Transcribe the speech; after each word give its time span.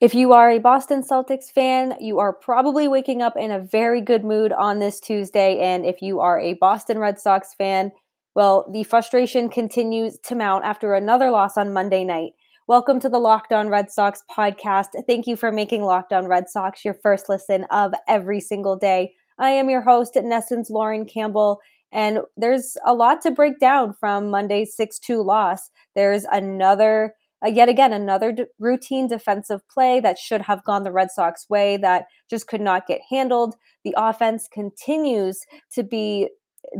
If 0.00 0.14
you 0.14 0.32
are 0.32 0.48
a 0.48 0.60
Boston 0.60 1.02
Celtics 1.02 1.50
fan, 1.50 1.96
you 1.98 2.20
are 2.20 2.32
probably 2.32 2.86
waking 2.86 3.20
up 3.20 3.36
in 3.36 3.50
a 3.50 3.58
very 3.58 4.00
good 4.00 4.24
mood 4.24 4.52
on 4.52 4.78
this 4.78 5.00
Tuesday. 5.00 5.58
And 5.58 5.84
if 5.84 6.00
you 6.00 6.20
are 6.20 6.38
a 6.38 6.54
Boston 6.54 7.00
Red 7.00 7.18
Sox 7.18 7.52
fan, 7.54 7.90
well, 8.36 8.70
the 8.72 8.84
frustration 8.84 9.48
continues 9.48 10.16
to 10.20 10.36
mount 10.36 10.64
after 10.64 10.94
another 10.94 11.32
loss 11.32 11.56
on 11.56 11.72
Monday 11.72 12.04
night. 12.04 12.34
Welcome 12.68 13.00
to 13.00 13.08
the 13.08 13.18
Locked 13.18 13.52
On 13.52 13.70
Red 13.70 13.90
Sox 13.90 14.22
podcast. 14.30 14.90
Thank 15.08 15.26
you 15.26 15.34
for 15.34 15.50
making 15.50 15.82
Locked 15.82 16.12
On 16.12 16.28
Red 16.28 16.48
Sox 16.48 16.84
your 16.84 16.94
first 16.94 17.28
listen 17.28 17.64
of 17.72 17.92
every 18.06 18.38
single 18.38 18.76
day. 18.76 19.14
I 19.40 19.50
am 19.50 19.68
your 19.68 19.82
host, 19.82 20.14
in 20.14 20.30
essence, 20.30 20.70
Lauren 20.70 21.06
Campbell. 21.06 21.58
And 21.90 22.20
there's 22.36 22.76
a 22.86 22.94
lot 22.94 23.20
to 23.22 23.32
break 23.32 23.58
down 23.58 23.94
from 23.98 24.30
Monday's 24.30 24.76
6 24.76 25.00
2 25.00 25.20
loss. 25.24 25.70
There's 25.96 26.22
another 26.30 27.14
uh, 27.44 27.48
yet 27.48 27.68
again 27.68 27.92
another 27.92 28.32
d- 28.32 28.44
routine 28.58 29.08
defensive 29.08 29.60
play 29.68 30.00
that 30.00 30.18
should 30.18 30.42
have 30.42 30.64
gone 30.64 30.82
the 30.82 30.92
Red 30.92 31.10
Sox 31.10 31.48
way 31.48 31.76
that 31.76 32.06
just 32.28 32.46
could 32.48 32.60
not 32.60 32.86
get 32.86 33.00
handled. 33.08 33.54
The 33.84 33.94
offense 33.96 34.48
continues 34.52 35.40
to 35.72 35.82
be 35.82 36.28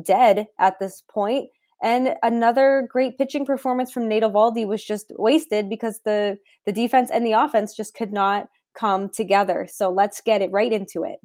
dead 0.05 0.47
at 0.59 0.79
this 0.81 1.03
point. 1.11 1.49
And 1.83 2.17
another 2.23 2.89
great 2.91 3.19
pitching 3.19 3.47
performance 3.47 3.93
from 3.93 4.09
Nate 4.09 4.25
Eovaldi 4.25 4.67
was 4.67 4.85
just 4.85 5.13
wasted 5.17 5.69
because 5.69 6.01
the 6.05 6.39
the 6.67 6.73
defense 6.73 7.11
and 7.11 7.25
the 7.25 7.33
offense 7.33 7.77
just 7.77 7.95
could 7.95 8.13
not 8.13 8.49
come 8.75 9.09
together. 9.09 9.69
So 9.71 9.91
let's 9.91 10.21
get 10.21 10.43
it 10.43 10.51
right 10.51 10.73
into 10.73 11.05
it. 11.05 11.19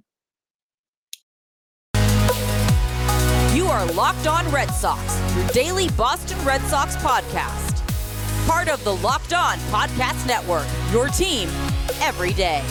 You 3.56 3.66
are 3.68 3.86
Locked 3.94 4.28
On 4.28 4.48
Red 4.52 4.70
Sox, 4.70 5.20
your 5.36 5.48
daily 5.50 5.90
Boston 5.90 6.44
Red 6.46 6.62
Sox 6.62 6.96
podcast 6.98 7.63
part 8.46 8.68
of 8.68 8.84
the 8.84 8.96
Locked 8.96 9.34
On 9.34 9.58
Podcast 9.70 10.26
Network. 10.28 10.66
Your 10.92 11.08
team 11.10 11.50
every 12.02 12.34
day. 12.34 12.62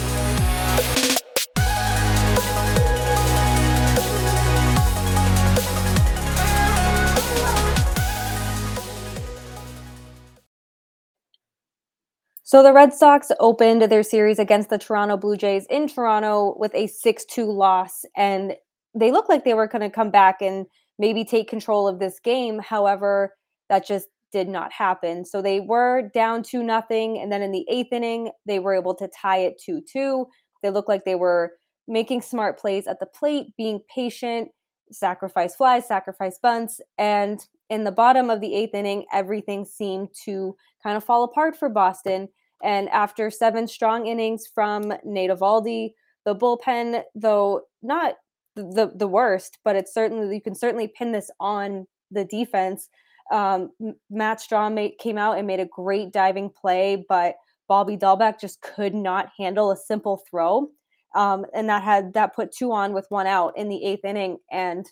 So 12.44 12.62
the 12.62 12.74
Red 12.74 12.92
Sox 12.92 13.32
opened 13.40 13.80
their 13.80 14.02
series 14.02 14.38
against 14.38 14.68
the 14.68 14.76
Toronto 14.76 15.16
Blue 15.16 15.38
Jays 15.38 15.64
in 15.70 15.88
Toronto 15.88 16.54
with 16.58 16.74
a 16.74 16.86
6-2 16.86 17.46
loss 17.46 18.04
and 18.14 18.54
they 18.94 19.10
looked 19.10 19.30
like 19.30 19.44
they 19.44 19.54
were 19.54 19.66
going 19.66 19.80
to 19.80 19.88
come 19.88 20.10
back 20.10 20.42
and 20.42 20.66
maybe 20.98 21.24
take 21.24 21.48
control 21.48 21.88
of 21.88 21.98
this 21.98 22.20
game. 22.20 22.58
However, 22.58 23.34
that 23.70 23.86
just 23.86 24.08
did 24.32 24.48
not 24.48 24.72
happen. 24.72 25.24
So 25.24 25.42
they 25.42 25.60
were 25.60 26.10
down 26.14 26.42
to 26.44 26.62
nothing. 26.62 27.18
And 27.18 27.30
then 27.30 27.42
in 27.42 27.52
the 27.52 27.66
eighth 27.68 27.92
inning, 27.92 28.30
they 28.46 28.58
were 28.58 28.74
able 28.74 28.94
to 28.96 29.08
tie 29.08 29.38
it 29.38 29.60
2 29.64 29.82
2. 29.82 30.26
They 30.62 30.70
looked 30.70 30.88
like 30.88 31.04
they 31.04 31.14
were 31.14 31.52
making 31.86 32.22
smart 32.22 32.58
plays 32.58 32.86
at 32.86 33.00
the 33.00 33.06
plate, 33.06 33.48
being 33.56 33.80
patient, 33.92 34.48
sacrifice 34.90 35.54
flies, 35.54 35.86
sacrifice 35.86 36.38
bunts. 36.42 36.80
And 36.98 37.44
in 37.70 37.84
the 37.84 37.92
bottom 37.92 38.30
of 38.30 38.40
the 38.40 38.54
eighth 38.54 38.74
inning, 38.74 39.06
everything 39.12 39.64
seemed 39.64 40.08
to 40.24 40.56
kind 40.82 40.96
of 40.96 41.04
fall 41.04 41.24
apart 41.24 41.56
for 41.56 41.68
Boston. 41.68 42.28
And 42.62 42.88
after 42.90 43.30
seven 43.30 43.66
strong 43.66 44.06
innings 44.06 44.46
from 44.46 44.92
Nate 45.04 45.30
Eovaldi, 45.30 45.94
the 46.24 46.36
bullpen, 46.36 47.02
though 47.14 47.62
not 47.82 48.14
the 48.54 48.92
the 48.94 49.08
worst, 49.08 49.58
but 49.64 49.76
it's 49.76 49.92
certainly 49.92 50.34
you 50.34 50.42
can 50.42 50.54
certainly 50.54 50.88
pin 50.88 51.12
this 51.12 51.30
on 51.40 51.86
the 52.10 52.24
defense. 52.24 52.88
Um, 53.32 53.70
Matt 54.10 54.38
Strahm 54.38 54.74
made, 54.74 54.98
came 54.98 55.18
out 55.18 55.38
and 55.38 55.46
made 55.46 55.60
a 55.60 55.66
great 55.66 56.12
diving 56.12 56.50
play, 56.50 57.04
but 57.08 57.36
Bobby 57.66 57.96
Dalbec 57.96 58.38
just 58.38 58.60
could 58.60 58.94
not 58.94 59.30
handle 59.38 59.70
a 59.70 59.76
simple 59.76 60.22
throw. 60.30 60.68
Um, 61.14 61.46
and 61.54 61.68
that 61.68 61.82
had 61.82 62.12
that 62.14 62.34
put 62.34 62.52
two 62.52 62.72
on 62.72 62.92
with 62.92 63.06
one 63.08 63.26
out 63.26 63.56
in 63.56 63.68
the 63.68 63.84
eighth 63.84 64.04
inning. 64.04 64.38
And 64.50 64.86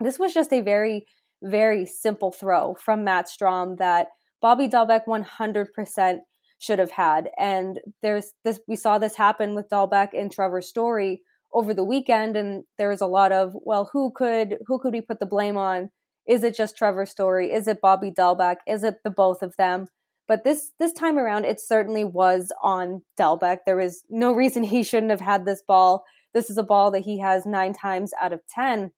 this 0.00 0.18
was 0.18 0.34
just 0.34 0.52
a 0.52 0.60
very, 0.60 1.06
very 1.42 1.86
simple 1.86 2.32
throw 2.32 2.74
from 2.74 3.04
Matt 3.04 3.26
Strahm 3.26 3.78
that 3.78 4.08
Bobby 4.40 4.68
Dalbec 4.68 5.06
100% 5.06 6.18
should 6.58 6.78
have 6.78 6.90
had. 6.90 7.30
And 7.38 7.80
there's 8.02 8.32
this, 8.44 8.60
we 8.66 8.76
saw 8.76 8.98
this 8.98 9.16
happen 9.16 9.54
with 9.54 9.68
Dalbec 9.68 10.10
and 10.12 10.30
Trevor 10.30 10.62
Story 10.62 11.22
over 11.52 11.74
the 11.74 11.84
weekend. 11.84 12.36
And 12.36 12.64
there 12.78 12.90
was 12.90 13.00
a 13.00 13.06
lot 13.06 13.32
of, 13.32 13.52
well, 13.54 13.88
who 13.92 14.12
could, 14.12 14.58
who 14.66 14.78
could 14.78 14.92
we 14.92 15.00
put 15.00 15.20
the 15.20 15.26
blame 15.26 15.56
on? 15.56 15.90
Is 16.30 16.44
it 16.44 16.56
just 16.56 16.76
Trevor 16.76 17.06
Story? 17.06 17.52
Is 17.52 17.66
it 17.66 17.80
Bobby 17.80 18.12
Dalbec? 18.12 18.58
Is 18.64 18.84
it 18.84 19.02
the 19.02 19.10
both 19.10 19.42
of 19.42 19.56
them? 19.56 19.88
But 20.28 20.44
this 20.44 20.70
this 20.78 20.92
time 20.92 21.18
around, 21.18 21.44
it 21.44 21.60
certainly 21.60 22.04
was 22.04 22.52
on 22.62 23.02
Dalbec. 23.18 23.58
There 23.66 23.76
was 23.76 24.04
no 24.08 24.32
reason 24.42 24.62
he 24.62 24.84
shouldn't 24.84 25.10
have 25.10 25.20
had 25.20 25.44
this 25.44 25.60
ball. 25.66 26.04
This 26.32 26.48
is 26.48 26.56
a 26.56 26.62
ball 26.62 26.92
that 26.92 27.00
he 27.00 27.18
has 27.18 27.46
nine 27.46 27.72
times 27.72 28.12
out 28.20 28.32
of 28.32 28.40
ten, 28.46 28.92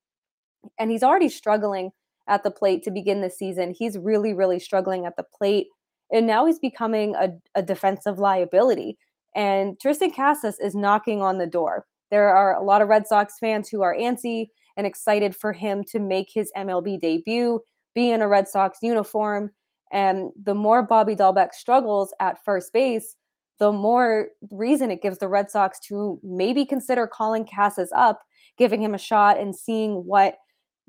and 0.78 0.90
he's 0.90 1.02
already 1.02 1.30
struggling 1.30 1.92
at 2.28 2.44
the 2.44 2.50
plate 2.50 2.82
to 2.82 2.90
begin 2.90 3.22
the 3.22 3.30
season. 3.30 3.74
He's 3.76 3.96
really, 3.96 4.34
really 4.34 4.58
struggling 4.58 5.06
at 5.06 5.16
the 5.16 5.24
plate, 5.24 5.68
and 6.12 6.26
now 6.26 6.44
he's 6.44 6.58
becoming 6.58 7.14
a, 7.14 7.30
a 7.54 7.62
defensive 7.62 8.18
liability. 8.18 8.98
And 9.34 9.78
Triston 9.78 10.14
Casas 10.14 10.60
is 10.60 10.74
knocking 10.74 11.22
on 11.22 11.38
the 11.38 11.46
door. 11.46 11.86
There 12.10 12.28
are 12.28 12.54
a 12.54 12.62
lot 12.62 12.82
of 12.82 12.88
Red 12.88 13.06
Sox 13.06 13.38
fans 13.40 13.70
who 13.70 13.80
are 13.80 13.96
antsy 13.96 14.48
and 14.76 14.86
excited 14.86 15.34
for 15.34 15.52
him 15.52 15.84
to 15.84 15.98
make 15.98 16.30
his 16.32 16.52
MLB 16.56 17.00
debut, 17.00 17.60
be 17.94 18.10
in 18.10 18.22
a 18.22 18.28
Red 18.28 18.48
Sox 18.48 18.78
uniform. 18.82 19.50
And 19.92 20.30
the 20.42 20.54
more 20.54 20.82
Bobby 20.82 21.14
Dalbec 21.14 21.52
struggles 21.52 22.14
at 22.20 22.42
first 22.44 22.72
base, 22.72 23.16
the 23.58 23.72
more 23.72 24.28
reason 24.50 24.90
it 24.90 25.02
gives 25.02 25.18
the 25.18 25.28
Red 25.28 25.50
Sox 25.50 25.78
to 25.88 26.18
maybe 26.22 26.64
consider 26.64 27.06
calling 27.06 27.46
Casas 27.46 27.92
up, 27.94 28.22
giving 28.58 28.82
him 28.82 28.94
a 28.94 28.98
shot, 28.98 29.38
and 29.38 29.54
seeing 29.54 30.04
what 30.06 30.36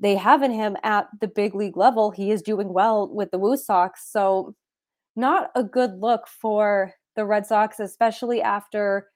they 0.00 0.16
have 0.16 0.42
in 0.42 0.50
him 0.50 0.76
at 0.82 1.06
the 1.20 1.28
big 1.28 1.54
league 1.54 1.76
level. 1.76 2.10
He 2.10 2.30
is 2.30 2.42
doing 2.42 2.72
well 2.72 3.08
with 3.08 3.30
the 3.30 3.38
Woo 3.38 3.56
Sox. 3.56 4.10
So, 4.10 4.54
not 5.14 5.50
a 5.54 5.62
good 5.62 6.00
look 6.00 6.26
for 6.26 6.92
the 7.14 7.24
Red 7.24 7.46
Sox, 7.46 7.78
especially 7.78 8.42
after 8.42 9.08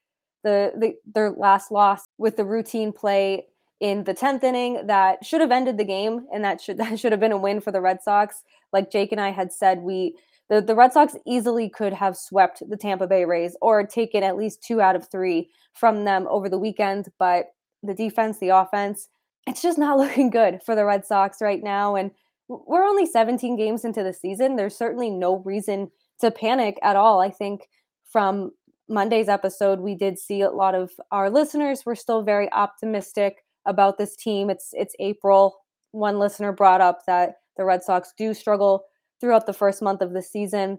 the, 0.44 0.72
the 0.76 0.94
their 1.12 1.30
last 1.30 1.72
loss 1.72 2.02
with 2.16 2.36
the 2.36 2.44
routine 2.44 2.92
play 2.92 3.46
in 3.81 4.05
the 4.05 4.15
10th 4.15 4.43
inning 4.43 4.87
that 4.87 5.25
should 5.25 5.41
have 5.41 5.53
ended 5.53 5.78
the 5.78 5.84
game 5.84 6.27
and 6.33 6.44
that 6.44 6.61
should 6.61 6.77
that 6.78 6.99
should 6.99 7.12
have 7.12 7.21
been 7.21 7.33
a 7.33 7.39
win 7.39 7.61
for 7.61 7.72
the 7.72 7.81
Red 7.81 8.03
Sox. 8.03 8.43
Like 8.72 8.91
Jake 8.91 9.12
and 9.12 9.21
I 9.21 9.31
had 9.31 9.53
said, 9.53 9.81
we 9.81 10.16
the, 10.49 10.62
the 10.62 10.75
Red 10.75 10.93
Sox 10.93 11.15
easily 11.27 11.69
could 11.69 11.93
have 11.93 12.16
swept 12.16 12.62
the 12.69 12.77
Tampa 12.77 13.06
Bay 13.06 13.25
Rays 13.25 13.56
or 13.61 13.87
taken 13.87 14.22
at 14.22 14.37
least 14.37 14.62
two 14.62 14.81
out 14.81 14.97
of 14.97 15.09
three 15.09 15.50
from 15.75 16.05
them 16.05 16.27
over 16.28 16.49
the 16.49 16.59
weekend. 16.59 17.09
But 17.19 17.50
the 17.83 17.94
defense, 17.94 18.39
the 18.39 18.49
offense, 18.49 19.09
it's 19.47 19.62
just 19.62 19.78
not 19.78 19.99
looking 19.99 20.31
good 20.31 20.62
for 20.62 20.75
the 20.75 20.84
Red 20.84 21.05
Sox 21.05 21.43
right 21.43 21.62
now. 21.62 21.97
And 21.97 22.10
we're 22.49 22.84
only 22.84 23.05
17 23.05 23.56
games 23.56 23.84
into 23.84 24.03
the 24.03 24.12
season. 24.15 24.56
There's 24.56 24.77
certainly 24.77 25.10
no 25.10 25.37
reason 25.37 25.91
to 26.21 26.31
panic 26.31 26.78
at 26.83 26.97
all. 26.97 27.21
I 27.21 27.31
think 27.31 27.69
from 28.10 28.53
Monday's 28.89 29.28
episode, 29.28 29.81
we 29.81 29.95
did 29.95 30.19
see 30.19 30.41
a 30.41 30.50
lot 30.50 30.75
of 30.75 30.93
our 31.12 31.28
listeners 31.28 31.84
were 31.84 31.95
still 31.95 32.22
very 32.22 32.50
optimistic 32.53 33.45
about 33.68 33.98
this 33.98 34.16
team. 34.16 34.50
It's 34.50 34.70
it's 34.72 34.96
April. 34.98 35.58
One 35.92 36.18
listener 36.18 36.52
brought 36.52 36.80
up 36.80 37.06
that 37.06 37.36
the 37.56 37.64
Red 37.64 37.84
Sox 37.84 38.12
do 38.16 38.34
struggle 38.34 38.84
throughout 39.20 39.46
the 39.46 39.52
first 39.52 39.82
month 39.82 40.00
of 40.00 40.12
the 40.12 40.22
season, 40.22 40.78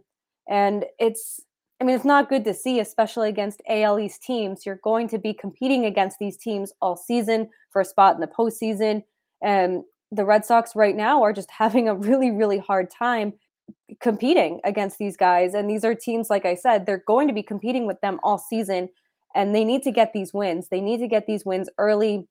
and 0.49 0.85
it's 0.99 1.39
I 1.79 1.85
mean 1.85 1.95
it's 1.95 2.05
not 2.05 2.29
good 2.29 2.43
to 2.45 2.53
see, 2.53 2.79
especially 2.79 3.29
against 3.29 3.61
AL 3.69 3.99
East 3.99 4.23
teams. 4.23 4.65
You're 4.65 4.81
going 4.83 5.07
to 5.09 5.17
be 5.17 5.33
competing 5.33 5.85
against 5.85 6.17
these 6.19 6.35
teams 6.35 6.73
all 6.81 6.97
season 6.97 7.49
for 7.71 7.81
a 7.81 7.85
spot 7.85 8.15
in 8.15 8.21
the 8.21 8.27
postseason, 8.27 9.03
and 9.41 9.83
the 10.11 10.25
Red 10.25 10.43
Sox 10.43 10.75
right 10.75 10.95
now 10.95 11.21
are 11.21 11.33
just 11.33 11.51
having 11.57 11.87
a 11.87 11.95
really 11.95 12.31
really 12.31 12.57
hard 12.57 12.89
time 12.89 13.33
competing 13.99 14.59
against 14.63 14.97
these 14.97 15.15
guys. 15.15 15.53
And 15.53 15.69
these 15.69 15.85
are 15.85 15.93
teams, 15.93 16.29
like 16.29 16.45
I 16.45 16.55
said, 16.55 16.85
they're 16.85 17.03
going 17.05 17.27
to 17.27 17.33
be 17.33 17.43
competing 17.43 17.85
with 17.85 18.01
them 18.01 18.19
all 18.23 18.37
season, 18.37 18.89
and 19.35 19.53
they 19.53 19.63
need 19.63 19.83
to 19.83 19.91
get 19.91 20.13
these 20.13 20.33
wins. 20.33 20.69
They 20.69 20.81
need 20.81 20.99
to 20.99 21.07
get 21.07 21.27
these 21.27 21.45
wins 21.45 21.69
early 21.77 22.27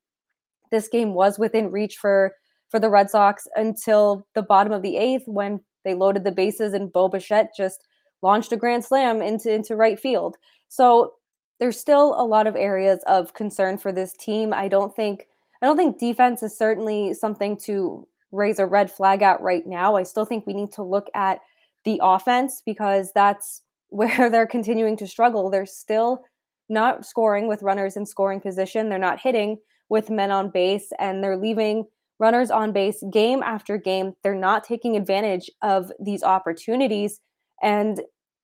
this 0.70 0.88
game 0.88 1.14
was 1.14 1.38
within 1.38 1.70
reach 1.70 1.96
for 1.96 2.32
for 2.70 2.78
the 2.78 2.90
Red 2.90 3.10
Sox 3.10 3.48
until 3.56 4.26
the 4.34 4.42
bottom 4.42 4.72
of 4.72 4.82
the 4.82 4.96
eighth 4.96 5.22
when 5.26 5.60
they 5.84 5.94
loaded 5.94 6.24
the 6.24 6.32
bases 6.32 6.74
and 6.74 6.92
Bo 6.92 7.08
Bichette 7.08 7.50
just 7.56 7.86
launched 8.20 8.52
a 8.52 8.56
grand 8.56 8.84
slam 8.84 9.22
into 9.22 9.52
into 9.52 9.76
right 9.76 9.98
field. 9.98 10.36
So 10.68 11.14
there's 11.60 11.78
still 11.78 12.14
a 12.20 12.24
lot 12.24 12.46
of 12.46 12.56
areas 12.56 13.00
of 13.06 13.34
concern 13.34 13.78
for 13.78 13.92
this 13.92 14.12
team. 14.14 14.52
I 14.52 14.68
don't 14.68 14.94
think 14.94 15.26
I 15.62 15.66
don't 15.66 15.76
think 15.76 15.98
defense 15.98 16.42
is 16.42 16.56
certainly 16.56 17.14
something 17.14 17.56
to 17.64 18.06
raise 18.30 18.58
a 18.58 18.66
red 18.66 18.90
flag 18.90 19.22
at 19.22 19.40
right 19.40 19.66
now. 19.66 19.96
I 19.96 20.02
still 20.02 20.24
think 20.24 20.46
we 20.46 20.54
need 20.54 20.72
to 20.72 20.82
look 20.82 21.08
at 21.14 21.40
the 21.84 22.00
offense 22.02 22.62
because 22.64 23.10
that's 23.14 23.62
where 23.90 24.28
they're 24.28 24.46
continuing 24.46 24.96
to 24.98 25.06
struggle. 25.06 25.48
They're 25.48 25.64
still 25.64 26.22
not 26.68 27.06
scoring 27.06 27.48
with 27.48 27.62
runners 27.62 27.96
in 27.96 28.04
scoring 28.04 28.40
position. 28.40 28.88
They're 28.88 28.98
not 28.98 29.20
hitting 29.20 29.56
with 29.88 30.10
men 30.10 30.30
on 30.30 30.50
base 30.50 30.90
and 30.98 31.22
they're 31.22 31.36
leaving 31.36 31.84
runners 32.18 32.50
on 32.50 32.72
base 32.72 33.02
game 33.12 33.42
after 33.42 33.78
game. 33.78 34.12
They're 34.22 34.34
not 34.34 34.64
taking 34.64 34.96
advantage 34.96 35.50
of 35.62 35.92
these 36.00 36.22
opportunities. 36.22 37.20
And 37.62 38.00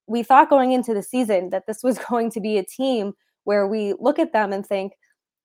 we 0.07 0.23
thought 0.23 0.51
going 0.51 0.73
into 0.73 0.95
the 0.95 1.03
season 1.03 1.51
that 1.51 1.67
this 1.67 1.83
was 1.83 1.99
going 2.11 2.31
to 2.33 2.41
be 2.41 2.59
a 2.59 2.65
team 2.65 3.13
where 3.45 3.67
we 3.67 3.95
look 3.99 4.19
at 4.19 4.33
them 4.33 4.53
and 4.53 4.65
think 4.65 4.93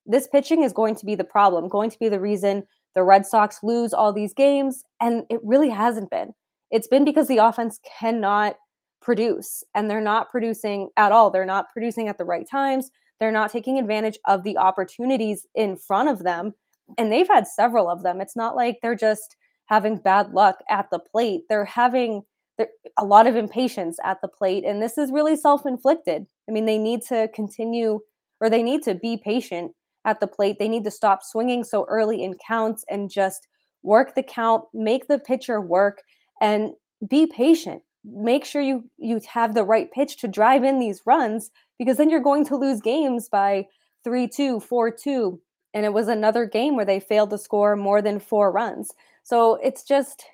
this 0.06 0.28
pitching 0.28 0.64
is 0.64 0.74
going 0.74 0.96
to 0.96 1.06
be 1.06 1.16
the 1.16 1.24
problem, 1.24 1.68
going 1.68 1.90
to 1.90 2.00
be 2.00 2.10
the 2.10 2.20
reason 2.20 2.64
the 2.96 3.04
Red 3.04 3.26
Sox 3.26 3.60
lose 3.62 3.94
all 3.94 4.12
these 4.12 4.34
games. 4.34 4.84
And 5.00 5.24
it 5.30 5.40
really 5.44 5.70
hasn't 5.70 6.10
been. 6.10 6.34
It's 6.72 6.88
been 6.88 7.06
because 7.06 7.28
the 7.28 7.38
offense 7.38 7.80
cannot 8.00 8.56
produce 9.02 9.64
and 9.76 9.90
they're 9.90 10.02
not 10.02 10.30
producing 10.30 10.90
at 10.98 11.12
all. 11.12 11.30
They're 11.30 11.46
not 11.46 11.70
producing 11.72 12.08
at 12.08 12.18
the 12.18 12.26
right 12.26 12.48
times. 12.50 12.92
They're 13.20 13.32
not 13.32 13.52
taking 13.52 13.78
advantage 13.78 14.18
of 14.26 14.44
the 14.44 14.58
opportunities 14.58 15.46
in 15.56 15.78
front 15.78 16.10
of 16.10 16.24
them. 16.24 16.54
And 16.98 17.12
they've 17.12 17.28
had 17.28 17.48
several 17.48 17.90
of 17.90 18.04
them. 18.04 18.22
It's 18.22 18.36
not 18.36 18.56
like 18.56 18.80
they're 18.82 18.96
just 18.96 19.36
having 19.66 19.98
bad 19.98 20.32
luck 20.32 20.60
at 20.70 20.90
the 20.90 21.00
plate. 21.00 21.44
They're 21.50 21.66
having 21.66 22.24
a 22.98 23.06
lot 23.06 23.28
of 23.28 23.36
impatience 23.36 23.98
at 24.04 24.22
the 24.22 24.28
plate. 24.28 24.66
And 24.66 24.82
this 24.82 24.98
is 24.98 25.12
really 25.12 25.36
self 25.36 25.66
inflicted. 25.66 26.26
I 26.48 26.52
mean, 26.52 26.66
they 26.66 26.78
need 26.78 27.02
to 27.04 27.30
continue 27.34 28.00
or 28.42 28.50
they 28.50 28.64
need 28.64 28.84
to 28.84 28.96
be 28.96 29.18
patient 29.18 29.74
at 30.06 30.20
the 30.20 30.28
plate. 30.28 30.58
They 30.60 30.70
need 30.70 30.84
to 30.86 30.92
stop 30.92 31.24
swinging 31.24 31.64
so 31.64 31.86
early 31.88 32.24
in 32.24 32.36
counts 32.46 32.86
and 32.90 33.10
just 33.10 33.48
work 33.84 34.16
the 34.16 34.24
count, 34.24 34.64
make 34.74 35.08
the 35.08 35.20
pitcher 35.20 35.62
work, 35.62 36.02
and 36.42 36.72
be 37.08 37.28
patient. 37.28 37.82
Make 38.04 38.46
sure 38.46 38.62
you 38.62 38.90
you 38.98 39.20
have 39.32 39.54
the 39.54 39.64
right 39.64 39.92
pitch 39.92 40.18
to 40.20 40.28
drive 40.28 40.64
in 40.64 40.80
these 40.80 41.02
runs 41.06 41.52
because 41.80 41.98
then 41.98 42.12
you're 42.12 42.20
going 42.20 42.46
to 42.46 42.56
lose 42.56 42.82
games 42.82 43.28
by 43.28 43.66
3-2, 44.06 44.64
4-2. 44.64 45.40
And 45.74 45.86
it 45.86 45.94
was 45.94 46.08
another 46.08 46.46
game 46.46 46.76
where 46.76 46.86
they 46.86 47.00
failed 47.00 47.32
to 47.32 47.38
score 47.40 47.76
more 47.76 48.02
than 48.02 48.20
4 48.20 48.52
runs. 48.52 48.92
So 49.24 49.56
it's 49.56 49.84
just 49.84 50.26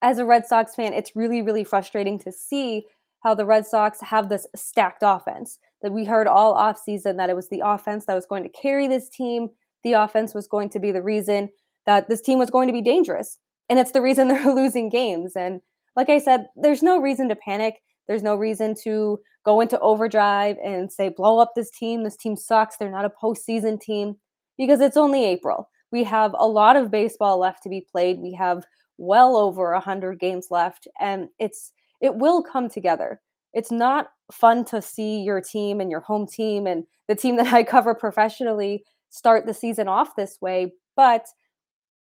as 0.00 0.18
a 0.18 0.24
Red 0.24 0.46
Sox 0.46 0.74
fan, 0.74 0.94
it's 0.94 1.16
really 1.16 1.42
really 1.42 1.64
frustrating 1.64 2.18
to 2.20 2.32
see 2.32 2.86
how 3.20 3.34
the 3.34 3.46
Red 3.46 3.66
Sox 3.66 4.00
have 4.02 4.28
this 4.28 4.46
stacked 4.54 5.02
offense 5.02 5.58
that 5.82 5.92
we 5.92 6.04
heard 6.04 6.26
all 6.26 6.54
offseason 6.54 7.16
that 7.16 7.30
it 7.30 7.36
was 7.36 7.48
the 7.48 7.62
offense 7.64 8.04
that 8.04 8.14
was 8.14 8.26
going 8.26 8.42
to 8.42 8.48
carry 8.48 8.86
this 8.86 9.08
team. 9.08 9.48
The 9.82 9.94
offense 9.94 10.34
was 10.34 10.46
going 10.46 10.68
to 10.70 10.78
be 10.78 10.92
the 10.92 11.02
reason 11.02 11.48
that 11.86 12.08
this 12.08 12.20
team 12.20 12.38
was 12.38 12.50
going 12.50 12.68
to 12.68 12.72
be 12.72 12.82
dangerous. 12.82 13.38
And 13.68 13.78
it's 13.78 13.92
the 13.92 14.02
reason 14.02 14.28
they're 14.28 14.54
losing 14.54 14.88
games. 14.88 15.32
And 15.36 15.60
like 15.96 16.10
I 16.10 16.18
said, 16.18 16.46
there's 16.56 16.82
no 16.82 17.00
reason 17.00 17.28
to 17.28 17.36
panic. 17.36 17.82
There's 18.06 18.22
no 18.22 18.36
reason 18.36 18.74
to 18.84 19.20
go 19.44 19.60
into 19.60 19.78
overdrive 19.80 20.56
and 20.64 20.90
say, 20.90 21.08
blow 21.08 21.38
up 21.38 21.52
this 21.54 21.70
team. 21.70 22.02
This 22.02 22.16
team 22.16 22.36
sucks. 22.36 22.76
They're 22.76 22.90
not 22.90 23.04
a 23.04 23.10
postseason 23.10 23.80
team 23.80 24.16
because 24.56 24.80
it's 24.80 24.96
only 24.96 25.24
April. 25.24 25.68
We 25.92 26.04
have 26.04 26.34
a 26.38 26.46
lot 26.46 26.76
of 26.76 26.90
baseball 26.90 27.38
left 27.38 27.62
to 27.62 27.68
be 27.68 27.86
played. 27.90 28.18
We 28.20 28.32
have 28.34 28.64
well 28.98 29.36
over 29.36 29.72
100 29.72 30.18
games 30.18 30.48
left 30.50 30.86
and 31.00 31.28
it's 31.38 31.72
it 32.00 32.14
will 32.14 32.42
come 32.42 32.68
together 32.68 33.20
it's 33.54 33.70
not 33.70 34.08
fun 34.32 34.64
to 34.66 34.82
see 34.82 35.20
your 35.20 35.40
team 35.40 35.80
and 35.80 35.90
your 35.90 36.00
home 36.00 36.26
team 36.26 36.66
and 36.66 36.84
the 37.08 37.14
team 37.14 37.36
that 37.36 37.52
I 37.52 37.62
cover 37.62 37.94
professionally 37.94 38.84
start 39.10 39.46
the 39.46 39.54
season 39.54 39.88
off 39.88 40.16
this 40.16 40.38
way. 40.40 40.74
But 40.96 41.26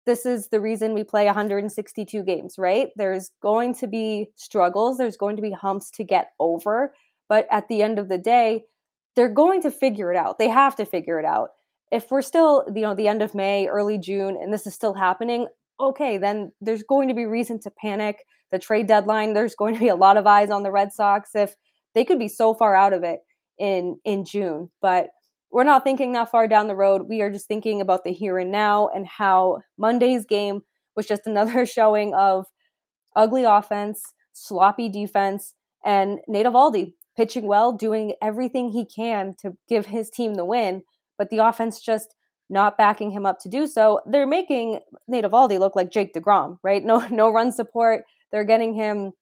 this 0.07 0.27
is 0.27 0.49
the 0.49 0.61
reason 0.61 0.95
we 0.95 1.05
play 1.05 1.27
162 1.27 2.23
games, 2.23 2.57
right? 2.59 2.89
There's 2.97 3.31
going 3.43 3.75
to 3.77 3.87
be 3.87 4.31
struggles, 4.37 4.99
there's 4.99 5.17
going 5.17 5.37
to 5.37 5.43
be 5.43 5.53
humps 5.53 5.91
to 5.93 6.05
get 6.05 6.33
over. 6.39 6.95
But 7.29 7.47
at 7.51 7.69
the 7.69 7.83
end 7.83 7.99
of 7.99 8.09
the 8.09 8.19
day, 8.19 8.65
they're 9.15 9.29
going 9.29 9.63
to 9.63 9.71
figure 9.71 10.13
it 10.13 10.17
out. 10.17 10.39
They 10.39 10.49
have 10.49 10.75
to 10.77 10.85
figure 10.85 11.19
it 11.19 11.25
out. 11.25 11.51
If 11.93 12.11
we're 12.11 12.23
still, 12.23 12.65
you 12.75 12.83
know, 12.83 12.95
the 12.95 13.09
end 13.09 13.23
of 13.23 13.35
May, 13.35 13.67
early 13.67 13.99
June, 13.99 14.37
and 14.41 14.53
this 14.53 14.67
is 14.67 14.75
still 14.75 14.95
happening, 14.95 15.47
okay, 15.81 16.19
then 16.19 16.53
there's 16.61 16.83
going 16.83 17.09
to 17.09 17.15
be 17.15 17.27
reason 17.27 17.59
to 17.61 17.71
panic 17.71 18.25
the 18.51 18.59
trade 18.59 18.87
deadline, 18.87 19.33
there's 19.33 19.55
going 19.55 19.75
to 19.75 19.81
be 19.81 19.89
a 19.89 19.95
lot 19.95 20.17
of 20.17 20.27
eyes 20.27 20.51
on 20.51 20.63
the 20.63 20.73
Red 20.73 20.93
Sox 20.93 21.35
if 21.35 21.55
they 21.95 22.05
could 22.05 22.19
be 22.19 22.29
so 22.29 22.55
far 22.55 22.75
out 22.75 22.93
of 22.93 23.05
it 23.05 23.21
in 23.59 23.99
in 24.05 24.25
June. 24.25 24.71
But 24.81 25.11
we're 25.51 25.65
not 25.65 25.85
thinking 25.85 26.13
that 26.13 26.31
far 26.31 26.47
down 26.47 26.69
the 26.69 26.77
road. 26.77 27.09
We 27.09 27.23
are 27.23 27.31
just 27.31 27.47
thinking 27.47 27.81
about 27.81 28.05
the 28.05 28.13
here 28.13 28.39
and 28.39 28.53
now 28.53 28.89
and 28.89 29.07
how 29.07 29.63
Monday's 29.79 30.25
game 30.25 30.63
was 30.97 31.07
just 31.07 31.23
another 31.27 31.67
showing 31.67 32.15
of 32.15 32.47
ugly 33.17 33.45
offense, 33.45 34.03
sloppy 34.33 34.89
defense, 34.89 35.55
and 35.85 36.21
Nate 36.29 36.47
Eovaldi 36.47 36.95
pitching 37.17 37.47
well, 37.47 37.73
doing 37.73 38.15
everything 38.23 38.71
he 38.71 38.85
can 38.85 39.35
to 39.43 39.57
give 39.69 39.87
his 39.87 40.09
team 40.11 40.35
the 40.35 40.45
win, 40.45 40.83
but 41.19 41.29
the 41.31 41.39
offense 41.39 41.81
just 41.81 42.15
not 42.49 42.79
backing 42.79 43.11
him 43.11 43.27
up 43.27 43.39
to 43.41 43.49
do 43.49 43.67
so. 43.67 44.01
They're 44.07 44.27
making 44.27 44.81
Nate 45.09 45.25
Eovaldi 45.25 45.59
look 45.59 45.77
like 45.77 45.91
Jake 45.91 46.15
DeGrom, 46.15 46.59
right? 46.63 46.83
No 46.91 47.07
no 47.09 47.31
run 47.31 47.53
support, 47.53 48.05
they're 48.31 48.45
getting 48.45 48.75
him 48.75 49.13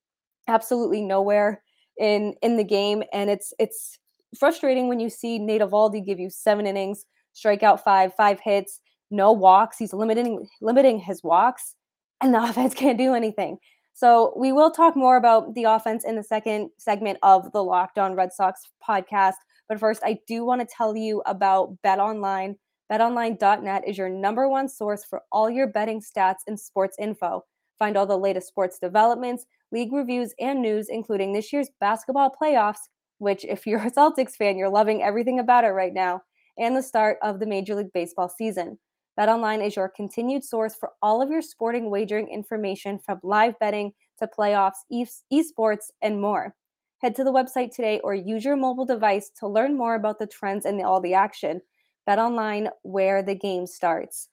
absolutely 0.47 1.03
nowhere 1.03 1.63
in 1.99 2.35
in 2.43 2.57
the 2.57 2.65
game, 2.65 3.03
and 3.13 3.31
it's 3.31 3.53
it's 3.59 3.99
frustrating 4.37 4.89
when 4.89 5.01
you 5.01 5.11
see 5.11 5.39
Nate 5.39 5.63
Eovaldi 5.63 6.05
give 6.05 6.19
you 6.19 6.31
seven 6.31 6.67
innings, 6.67 7.05
strike 7.33 7.63
out 7.63 7.85
five, 7.85 8.15
five 8.15 8.41
hits, 8.41 8.81
no 9.11 9.33
walks. 9.33 9.79
He's 9.79 9.93
limiting 9.93 10.47
limiting 10.61 10.99
his 10.99 11.23
walks, 11.23 11.75
and 12.21 12.35
the 12.35 12.43
offense 12.43 12.75
can't 12.75 12.99
do 12.99 13.15
anything. 13.15 13.59
So 13.95 14.33
we 14.37 14.53
will 14.53 14.71
talk 14.71 14.97
more 14.97 15.17
about 15.17 15.55
the 15.55 15.65
offense 15.65 16.05
in 16.05 16.15
the 16.15 16.23
second 16.23 16.71
segment 16.79 17.19
of 17.23 17.51
the 17.53 17.65
Locked 17.65 17.99
On 17.99 18.15
Red 18.15 18.33
Sox 18.33 18.63
podcast. 18.87 19.35
But 19.69 19.81
first, 19.81 20.03
I 20.05 20.19
do 20.27 20.45
want 20.45 20.61
to 20.61 20.69
tell 20.73 20.97
you 20.97 21.21
about 21.27 21.77
Bet 21.83 21.99
Online. 21.99 22.57
BetOnline.net 22.91 23.83
is 23.87 23.99
your 23.99 24.09
number 24.09 24.49
one 24.49 24.69
source 24.69 25.05
for 25.05 25.23
all 25.31 25.51
your 25.51 25.67
betting 25.67 26.01
stats 26.01 26.39
and 26.47 26.59
sports 26.59 26.97
info. 26.99 27.45
Find 27.79 27.97
all 27.97 28.07
the 28.07 28.17
latest 28.17 28.49
sports 28.49 28.79
developments, 28.79 29.45
league 29.73 29.93
reviews, 29.93 30.33
and 30.41 30.63
news, 30.63 30.89
including 30.89 31.33
this 31.33 31.53
year's 31.53 31.69
basketball 31.81 32.35
playoffs, 32.41 32.89
which, 33.19 33.44
if 33.44 33.67
you're 33.67 33.82
a 33.82 33.91
Celtics 33.91 34.37
fan, 34.37 34.56
you're 34.56 34.69
loving 34.69 35.03
everything 35.03 35.38
about 35.38 35.65
it 35.65 35.69
right 35.69 35.93
now, 35.93 36.23
and 36.59 36.76
the 36.76 36.82
start 36.82 37.19
of 37.23 37.41
the 37.41 37.47
Major 37.47 37.75
League 37.75 37.93
Baseball 37.93 38.29
season. 38.29 38.79
BetOnline 39.19 39.67
is 39.67 39.75
your 39.75 39.88
continued 39.88 40.44
source 40.44 40.76
for 40.76 40.93
all 41.03 41.20
of 41.20 41.31
your 41.31 41.43
sporting 41.43 41.91
wagering 41.91 42.29
information 42.29 42.99
from 42.99 43.19
live 43.25 43.59
betting 43.59 43.93
to 44.19 44.29
playoffs, 44.29 44.85
esports, 45.32 45.87
and 46.03 46.20
more. 46.20 46.55
Head 46.99 47.17
to 47.17 47.25
the 47.25 47.32
website 47.32 47.75
today 47.75 48.00
or 48.05 48.15
use 48.15 48.44
your 48.44 48.56
mobile 48.56 48.85
device 48.85 49.31
to 49.41 49.49
learn 49.49 49.76
more 49.76 49.97
about 49.97 50.19
the 50.19 50.26
trends 50.26 50.67
and 50.67 50.81
all 50.82 51.00
the 51.00 51.14
action. 51.14 51.61
BetOnline, 52.09 52.71
where 52.82 53.23
the 53.23 53.35
game 53.35 53.67
starts. 53.67 54.29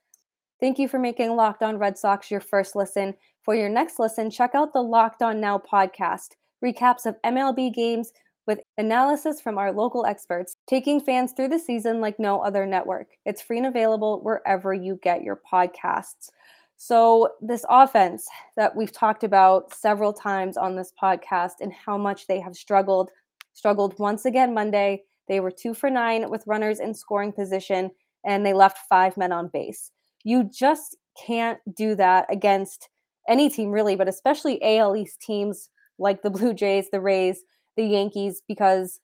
Thank 0.60 0.80
you 0.80 0.88
for 0.88 1.00
making 1.00 1.36
Locked 1.36 1.64
On 1.64 1.78
Red 1.78 1.98
Sox 1.98 2.32
your 2.32 2.40
first 2.40 2.76
listen. 2.76 3.14
For 3.44 3.54
your 3.54 3.70
next 3.70 4.00
listen, 4.00 4.32
check 4.32 4.56
out 4.56 4.72
the 4.72 4.82
Locked 4.82 5.22
On 5.22 5.42
Now 5.42 5.60
podcast, 5.60 6.30
recaps 6.64 7.06
of 7.06 7.22
MLB 7.24 7.74
games 7.74 8.12
with 8.48 8.60
analysis 8.78 9.42
from 9.42 9.58
our 9.58 9.72
local 9.72 10.06
experts, 10.06 10.56
taking 10.68 11.02
fans 11.02 11.34
through 11.34 11.50
the 11.50 11.60
season 11.60 12.02
like 12.02 12.20
no 12.20 12.42
other 12.42 12.66
network. 12.66 13.08
It's 13.26 13.42
free 13.42 13.58
and 13.58 13.68
available 13.68 14.22
wherever 14.22 14.74
you 14.74 15.00
get 15.02 15.24
your 15.24 15.42
podcasts. 15.52 16.30
So, 16.78 17.30
this 17.42 17.66
offense 17.70 18.28
that 18.58 18.76
we've 18.76 18.92
talked 18.92 19.24
about 19.24 19.74
several 19.74 20.12
times 20.12 20.58
on 20.58 20.76
this 20.76 20.92
podcast 21.02 21.54
and 21.62 21.72
how 21.74 21.98
much 21.98 22.28
they 22.28 22.40
have 22.40 22.56
struggled, 22.56 23.10
struggled 23.54 23.98
once 23.98 24.26
again 24.26 24.54
Monday. 24.54 25.04
They 25.28 25.40
were 25.40 25.52
two 25.52 25.74
for 25.74 25.90
nine 25.90 26.30
with 26.30 26.46
runners 26.46 26.80
in 26.80 26.94
scoring 26.94 27.32
position 27.32 27.92
and 28.26 28.46
they 28.46 28.54
left 28.54 28.80
five 28.90 29.16
men 29.16 29.32
on 29.32 29.48
base. 29.48 29.92
You 30.24 30.44
just 30.44 30.98
can't 31.26 31.60
do 31.76 31.96
that 31.96 32.26
against 32.30 32.90
any 33.28 33.50
team 33.50 33.72
really, 33.72 33.96
but 33.96 34.08
especially 34.08 34.62
AL 34.62 34.96
East 34.96 35.22
teams 35.22 35.70
like 35.98 36.22
the 36.22 36.30
Blue 36.30 36.54
Jays, 36.54 36.90
the 36.92 37.00
Rays, 37.00 37.42
the 37.76 37.86
Yankees, 37.86 38.42
because 38.48 39.00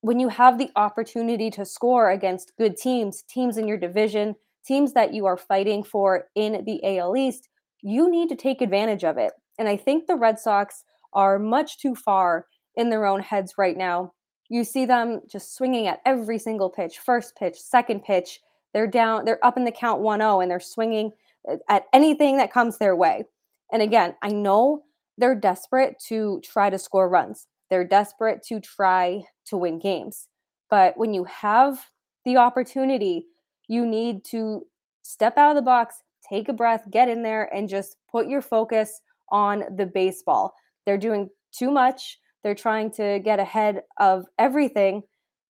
when 0.00 0.20
you 0.20 0.28
have 0.28 0.58
the 0.58 0.70
opportunity 0.76 1.50
to 1.50 1.64
score 1.64 2.10
against 2.10 2.52
good 2.56 2.76
teams, 2.76 3.22
teams 3.22 3.56
in 3.56 3.66
your 3.66 3.76
division, 3.76 4.36
teams 4.64 4.92
that 4.92 5.14
you 5.14 5.26
are 5.26 5.36
fighting 5.36 5.82
for 5.82 6.26
in 6.34 6.64
the 6.64 6.98
AL 6.98 7.16
East, 7.16 7.48
you 7.82 8.10
need 8.10 8.28
to 8.28 8.36
take 8.36 8.60
advantage 8.60 9.04
of 9.04 9.18
it. 9.18 9.32
And 9.58 9.68
I 9.68 9.76
think 9.76 10.06
the 10.06 10.16
Red 10.16 10.38
Sox 10.38 10.84
are 11.12 11.38
much 11.38 11.78
too 11.78 11.94
far 11.94 12.46
in 12.76 12.90
their 12.90 13.06
own 13.06 13.20
heads 13.20 13.54
right 13.56 13.76
now. 13.76 14.12
You 14.48 14.64
see 14.64 14.84
them 14.84 15.20
just 15.28 15.56
swinging 15.56 15.86
at 15.86 16.00
every 16.04 16.38
single 16.38 16.70
pitch, 16.70 16.98
first 16.98 17.36
pitch, 17.36 17.56
second 17.58 18.04
pitch. 18.04 18.40
They're 18.74 18.86
down, 18.86 19.24
they're 19.24 19.44
up 19.44 19.56
in 19.56 19.64
the 19.64 19.72
count 19.72 20.00
1 20.00 20.20
0 20.20 20.40
and 20.40 20.50
they're 20.50 20.60
swinging 20.60 21.12
uh, 21.50 21.56
at 21.68 21.84
anything 21.92 22.36
that 22.36 22.52
comes 22.52 22.78
their 22.78 22.94
way. 22.94 23.24
And 23.72 23.82
again, 23.82 24.14
I 24.22 24.28
know 24.28 24.84
they're 25.18 25.34
desperate 25.34 25.96
to 26.08 26.40
try 26.44 26.70
to 26.70 26.78
score 26.78 27.08
runs. 27.08 27.46
They're 27.70 27.84
desperate 27.84 28.42
to 28.48 28.60
try 28.60 29.24
to 29.46 29.56
win 29.56 29.78
games. 29.78 30.28
But 30.70 30.96
when 30.96 31.14
you 31.14 31.24
have 31.24 31.84
the 32.24 32.36
opportunity, 32.36 33.26
you 33.68 33.86
need 33.86 34.24
to 34.26 34.66
step 35.02 35.36
out 35.36 35.50
of 35.50 35.56
the 35.56 35.62
box, 35.62 36.02
take 36.28 36.48
a 36.48 36.52
breath, 36.52 36.84
get 36.90 37.08
in 37.08 37.22
there, 37.22 37.52
and 37.54 37.68
just 37.68 37.96
put 38.10 38.28
your 38.28 38.42
focus 38.42 39.00
on 39.30 39.64
the 39.76 39.86
baseball. 39.86 40.54
They're 40.84 40.98
doing 40.98 41.30
too 41.52 41.70
much. 41.70 42.18
They're 42.42 42.54
trying 42.54 42.90
to 42.92 43.20
get 43.20 43.40
ahead 43.40 43.82
of 43.98 44.26
everything, 44.38 45.02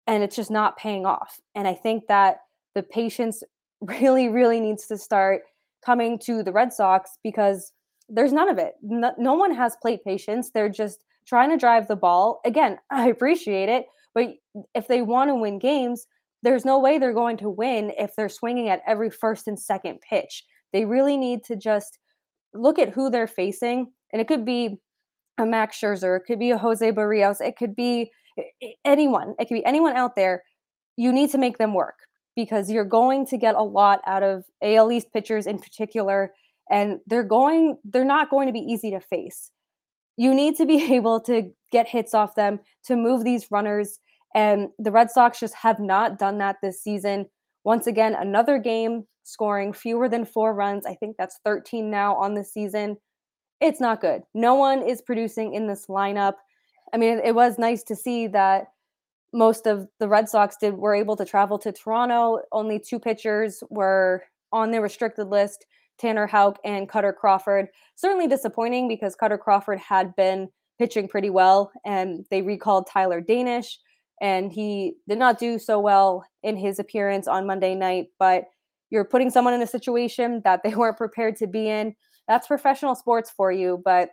and 0.07 0.23
it's 0.23 0.35
just 0.35 0.51
not 0.51 0.77
paying 0.77 1.05
off. 1.05 1.39
And 1.55 1.67
I 1.67 1.73
think 1.73 2.07
that 2.07 2.37
the 2.75 2.83
patience 2.83 3.43
really, 3.81 4.29
really 4.29 4.59
needs 4.59 4.87
to 4.87 4.97
start 4.97 5.41
coming 5.85 6.19
to 6.19 6.43
the 6.43 6.51
Red 6.51 6.71
Sox 6.71 7.17
because 7.23 7.71
there's 8.07 8.33
none 8.33 8.49
of 8.49 8.57
it. 8.57 8.73
No, 8.81 9.13
no 9.17 9.33
one 9.33 9.53
has 9.53 9.75
plate 9.81 10.03
patience. 10.03 10.51
They're 10.53 10.69
just 10.69 10.99
trying 11.25 11.49
to 11.49 11.57
drive 11.57 11.87
the 11.87 11.95
ball. 11.95 12.41
Again, 12.45 12.77
I 12.89 13.07
appreciate 13.07 13.69
it, 13.69 13.85
but 14.13 14.35
if 14.75 14.87
they 14.87 15.01
want 15.01 15.29
to 15.29 15.35
win 15.35 15.59
games, 15.59 16.07
there's 16.43 16.65
no 16.65 16.79
way 16.79 16.97
they're 16.97 17.13
going 17.13 17.37
to 17.37 17.49
win 17.49 17.91
if 17.97 18.15
they're 18.15 18.29
swinging 18.29 18.69
at 18.69 18.81
every 18.87 19.09
first 19.09 19.47
and 19.47 19.59
second 19.59 19.99
pitch. 20.01 20.43
They 20.73 20.85
really 20.85 21.17
need 21.17 21.43
to 21.45 21.55
just 21.55 21.99
look 22.53 22.79
at 22.79 22.89
who 22.89 23.09
they're 23.09 23.27
facing, 23.27 23.91
and 24.11 24.21
it 24.21 24.27
could 24.27 24.45
be 24.45 24.79
a 25.37 25.45
Max 25.45 25.79
Scherzer, 25.79 26.17
it 26.17 26.23
could 26.25 26.39
be 26.39 26.51
a 26.51 26.57
Jose 26.57 26.91
Berrios, 26.91 27.41
it 27.41 27.57
could 27.57 27.75
be 27.75 28.11
anyone, 28.83 29.35
it 29.39 29.45
could 29.45 29.55
be 29.55 29.65
anyone 29.65 29.95
out 29.95 30.15
there. 30.15 30.43
You 30.97 31.11
need 31.11 31.31
to 31.31 31.37
make 31.37 31.57
them 31.57 31.73
work 31.73 31.95
because 32.35 32.69
you're 32.69 32.85
going 32.85 33.25
to 33.27 33.37
get 33.37 33.55
a 33.55 33.63
lot 33.63 34.01
out 34.05 34.23
of 34.23 34.45
AL 34.61 34.91
East 34.91 35.11
pitchers 35.13 35.47
in 35.47 35.59
particular, 35.59 36.33
and 36.69 36.99
they're 37.07 37.23
going, 37.23 37.77
they're 37.83 38.05
not 38.05 38.29
going 38.29 38.47
to 38.47 38.53
be 38.53 38.59
easy 38.59 38.91
to 38.91 38.99
face. 38.99 39.51
You 40.17 40.33
need 40.33 40.55
to 40.57 40.65
be 40.65 40.93
able 40.95 41.19
to 41.21 41.51
get 41.71 41.87
hits 41.87 42.13
off 42.13 42.35
them 42.35 42.59
to 42.85 42.95
move 42.95 43.23
these 43.23 43.49
runners, 43.51 43.99
and 44.35 44.69
the 44.79 44.91
Red 44.91 45.11
Sox 45.11 45.39
just 45.39 45.55
have 45.55 45.79
not 45.79 46.19
done 46.19 46.37
that 46.39 46.57
this 46.61 46.81
season. 46.81 47.27
Once 47.63 47.87
again, 47.87 48.15
another 48.15 48.57
game 48.57 49.05
scoring 49.23 49.71
fewer 49.73 50.09
than 50.09 50.25
four 50.25 50.53
runs. 50.53 50.85
I 50.85 50.95
think 50.95 51.15
that's 51.17 51.39
13 51.45 51.89
now 51.89 52.15
on 52.15 52.33
the 52.33 52.43
season. 52.43 52.97
It's 53.59 53.79
not 53.79 54.01
good. 54.01 54.23
No 54.33 54.55
one 54.55 54.81
is 54.81 55.01
producing 55.01 55.53
in 55.53 55.67
this 55.67 55.85
lineup. 55.87 56.35
I 56.93 56.97
mean, 56.97 57.19
it 57.23 57.35
was 57.35 57.59
nice 57.59 57.83
to 57.83 57.95
see 57.95 58.27
that 58.27 58.65
most 59.33 59.67
of 59.67 59.87
the 59.99 60.07
Red 60.07 60.27
Sox 60.27 60.57
did 60.59 60.73
were 60.73 60.95
able 60.95 61.15
to 61.15 61.25
travel 61.25 61.57
to 61.59 61.71
Toronto. 61.71 62.39
Only 62.51 62.79
two 62.79 62.99
pitchers 62.99 63.63
were 63.69 64.23
on 64.51 64.71
the 64.71 64.81
restricted 64.81 65.27
list, 65.27 65.65
Tanner 66.01 66.25
Houck 66.25 66.57
and 66.65 66.89
Kutter 66.89 67.15
Crawford. 67.15 67.67
Certainly 67.95 68.27
disappointing 68.27 68.87
because 68.87 69.15
Kutter 69.15 69.39
Crawford 69.39 69.79
had 69.79 70.15
been 70.15 70.49
pitching 70.79 71.07
pretty 71.07 71.29
well 71.29 71.71
and 71.85 72.25
they 72.31 72.41
recalled 72.41 72.87
Tyler 72.91 73.21
Danish 73.21 73.77
and 74.19 74.51
he 74.51 74.95
did 75.07 75.19
not 75.19 75.39
do 75.39 75.59
so 75.59 75.79
well 75.79 76.25
in 76.43 76.57
his 76.57 76.79
appearance 76.79 77.27
on 77.27 77.45
Monday 77.45 77.75
night, 77.75 78.07
but 78.19 78.45
you're 78.89 79.05
putting 79.05 79.29
someone 79.29 79.53
in 79.53 79.61
a 79.61 79.67
situation 79.67 80.41
that 80.43 80.61
they 80.63 80.73
weren't 80.75 80.97
prepared 80.97 81.35
to 81.37 81.47
be 81.47 81.69
in. 81.69 81.95
That's 82.27 82.47
professional 82.47 82.95
sports 82.95 83.31
for 83.35 83.51
you, 83.51 83.81
but 83.83 84.09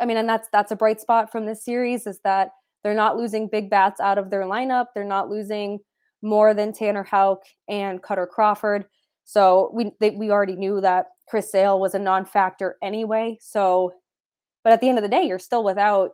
I 0.00 0.06
mean, 0.06 0.16
and 0.16 0.28
that's 0.28 0.48
that's 0.52 0.72
a 0.72 0.76
bright 0.76 1.00
spot 1.00 1.30
from 1.30 1.44
this 1.44 1.64
series 1.64 2.06
is 2.06 2.20
that 2.24 2.52
they're 2.82 2.94
not 2.94 3.16
losing 3.16 3.48
big 3.48 3.68
bats 3.68 4.00
out 4.00 4.16
of 4.16 4.30
their 4.30 4.44
lineup. 4.44 4.86
They're 4.94 5.04
not 5.04 5.28
losing 5.28 5.80
more 6.22 6.54
than 6.54 6.72
Tanner 6.72 7.02
Houck 7.02 7.42
and 7.68 8.02
Kutter 8.02 8.28
Crawford. 8.28 8.86
So 9.30 9.70
we 9.72 9.92
they, 10.00 10.10
we 10.10 10.32
already 10.32 10.56
knew 10.56 10.80
that 10.80 11.06
Chris 11.28 11.52
Sale 11.52 11.78
was 11.78 11.94
a 11.94 12.00
non-factor 12.00 12.76
anyway. 12.82 13.38
So, 13.40 13.92
but 14.64 14.72
at 14.72 14.80
the 14.80 14.88
end 14.88 14.98
of 14.98 15.02
the 15.02 15.08
day, 15.08 15.22
you're 15.22 15.38
still 15.38 15.62
without 15.62 16.10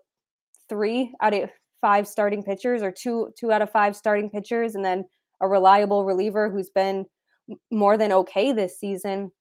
three 0.68 1.14
out 1.22 1.32
of 1.32 1.48
five 1.80 2.06
starting 2.06 2.42
pitchers, 2.42 2.82
or 2.82 2.92
two 2.92 3.30
two 3.38 3.50
out 3.50 3.62
of 3.62 3.70
five 3.70 3.96
starting 3.96 4.28
pitchers, 4.28 4.74
and 4.74 4.84
then 4.84 5.06
a 5.40 5.48
reliable 5.48 6.04
reliever 6.04 6.50
who's 6.50 6.68
been 6.68 7.06
more 7.70 7.96
than 7.96 8.12
okay 8.12 8.52
this 8.52 8.78
season. 8.78 9.32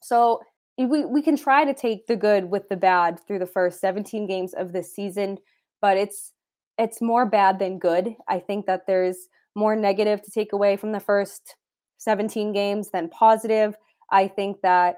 So 0.00 0.40
we, 0.78 1.04
we 1.04 1.20
can 1.20 1.36
try 1.36 1.64
to 1.64 1.74
take 1.74 2.06
the 2.06 2.14
good 2.14 2.44
with 2.44 2.68
the 2.68 2.76
bad 2.76 3.18
through 3.26 3.40
the 3.40 3.46
first 3.46 3.80
17 3.80 4.28
games 4.28 4.54
of 4.54 4.72
this 4.72 4.94
season, 4.94 5.38
but 5.82 5.96
it's 5.96 6.32
it's 6.78 7.02
more 7.02 7.26
bad 7.26 7.58
than 7.58 7.80
good. 7.80 8.14
I 8.28 8.38
think 8.38 8.66
that 8.66 8.86
there's 8.86 9.26
more 9.56 9.74
negative 9.74 10.22
to 10.22 10.30
take 10.30 10.52
away 10.52 10.76
from 10.76 10.92
the 10.92 11.00
first 11.00 11.56
17 12.00 12.52
games 12.52 12.90
than 12.90 13.08
positive. 13.10 13.76
I 14.10 14.26
think 14.26 14.62
that 14.62 14.96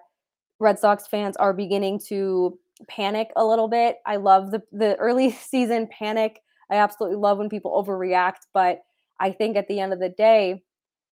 Red 0.61 0.79
Sox 0.79 1.07
fans 1.07 1.37
are 1.37 1.53
beginning 1.53 2.01
to 2.09 2.59
panic 2.89 3.31
a 3.37 3.45
little 3.45 3.69
bit. 3.69 3.97
I 4.07 4.17
love 4.17 4.51
the 4.51 4.63
the 4.73 4.97
early 4.97 5.31
season 5.51 5.89
panic. 5.89 6.41
I 6.71 6.77
absolutely 6.77 7.19
love 7.19 7.39
when 7.39 7.51
people 7.51 7.73
overreact, 7.73 8.47
but 8.55 8.81
I 9.21 9.33
think 9.33 9.57
at 9.57 9.69
the 9.69 9.81
end 9.81 9.93
of 9.93 10.01
the 10.01 10.09
day 10.09 10.63